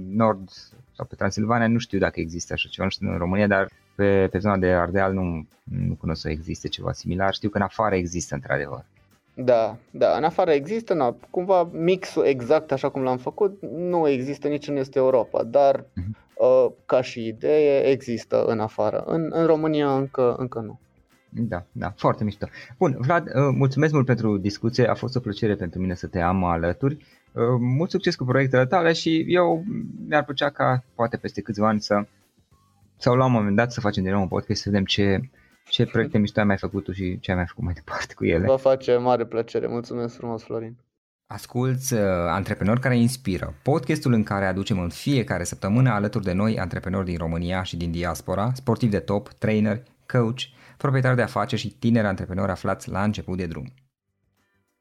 nord 0.09 0.49
sau 0.97 1.07
pe 1.07 1.14
Transilvania 1.14 1.66
nu 1.66 1.79
știu 1.79 1.99
dacă 1.99 2.21
există 2.21 2.53
așa 2.53 2.68
ceva, 2.71 2.85
nu 2.85 2.90
știu 2.90 3.11
în 3.11 3.18
România, 3.18 3.47
dar 3.47 3.68
pe, 3.95 4.29
pe 4.31 4.38
zona 4.38 4.57
de 4.57 4.66
Ardeal 4.66 5.12
nu, 5.12 5.47
nu 5.62 5.95
cunosc 5.95 6.21
să 6.21 6.31
existe 6.31 6.68
ceva 6.68 6.92
similar. 6.92 7.35
Știu 7.35 7.49
că 7.49 7.57
în 7.57 7.62
afară 7.62 7.95
există 7.95 8.35
într-adevăr. 8.35 8.85
Da, 9.35 9.77
da, 9.90 10.16
în 10.16 10.25
afară 10.25 10.51
există, 10.51 10.95
na, 10.95 11.16
cumva 11.31 11.68
mixul 11.73 12.25
exact 12.25 12.73
așa 12.73 12.88
cum 12.88 13.03
l-am 13.03 13.18
făcut 13.18 13.62
nu 13.77 14.09
există 14.09 14.49
nici 14.49 14.68
în 14.68 14.77
Este 14.77 14.99
Europa, 14.99 15.42
dar 15.42 15.81
uh-huh. 15.81 16.35
uh, 16.35 16.66
ca 16.87 17.03
și 17.03 17.27
idee 17.27 17.81
există 17.81 18.45
în 18.45 18.61
afară. 18.61 19.03
În, 19.07 19.31
în 19.33 19.47
România 19.47 19.97
încă, 19.97 20.35
încă 20.38 20.59
nu. 20.59 20.81
Da, 21.29 21.64
da, 21.73 21.92
foarte 21.97 22.25
mișto. 22.25 22.47
Bun, 22.79 22.97
Vlad, 22.99 23.27
uh, 23.27 23.33
mulțumesc 23.55 23.92
mult 23.92 24.07
pentru 24.07 24.37
discuție, 24.37 24.87
a 24.87 24.95
fost 24.95 25.16
o 25.16 25.21
plăcere 25.21 25.55
pentru 25.55 25.81
mine 25.81 25.95
să 25.95 26.07
te 26.07 26.21
am 26.21 26.45
alături. 26.45 26.95
Uh, 27.33 27.42
mult 27.59 27.90
succes 27.90 28.14
cu 28.14 28.25
proiectele 28.25 28.66
tale 28.66 28.92
și 28.92 29.25
eu 29.29 29.64
mi-ar 30.09 30.25
plăcea 30.25 30.51
ca 30.51 30.85
poate 30.95 31.16
peste 31.16 31.40
câțiva 31.40 31.68
ani 31.68 31.81
să 31.81 32.05
sau 32.97 33.14
la 33.14 33.25
un 33.25 33.33
moment 33.33 33.57
dat 33.57 33.73
să 33.73 33.81
facem 33.81 34.03
din 34.03 34.12
nou 34.12 34.21
un 34.21 34.29
podcast 34.29 34.62
să 34.62 34.68
vedem 34.71 34.85
ce, 34.85 35.21
ce 35.68 35.87
proiecte 35.87 36.18
mișto 36.18 36.40
ai 36.40 36.46
mai 36.46 36.57
făcut 36.57 36.85
tu 36.85 36.92
și 36.92 37.20
ce 37.20 37.31
ai 37.31 37.37
mai 37.37 37.46
făcut 37.46 37.64
mai 37.64 37.72
departe 37.72 38.14
cu 38.14 38.25
ele. 38.25 38.46
Vă 38.46 38.57
face 38.57 38.96
mare 38.96 39.27
plăcere. 39.27 39.66
Mulțumesc 39.66 40.16
frumos, 40.16 40.42
Florin. 40.42 40.77
Asculți 41.27 41.94
uh, 41.94 42.01
Antreprenori 42.29 42.81
care 42.81 42.96
inspiră, 42.96 43.55
podcastul 43.62 44.12
în 44.12 44.22
care 44.22 44.46
aducem 44.46 44.79
în 44.79 44.88
fiecare 44.88 45.44
săptămână 45.44 45.90
alături 45.90 46.25
de 46.25 46.33
noi 46.33 46.59
antreprenori 46.59 47.05
din 47.07 47.16
România 47.16 47.62
și 47.62 47.77
din 47.77 47.90
diaspora, 47.90 48.53
sportivi 48.55 48.92
de 48.92 48.98
top, 48.98 49.29
trainer, 49.29 49.83
coach, 50.07 50.40
proprietari 50.77 51.16
de 51.16 51.22
afaceri 51.22 51.61
și 51.61 51.70
tineri 51.70 52.07
antreprenori 52.07 52.51
aflați 52.51 52.90
la 52.90 53.03
început 53.03 53.37
de 53.37 53.46
drum. 53.46 53.72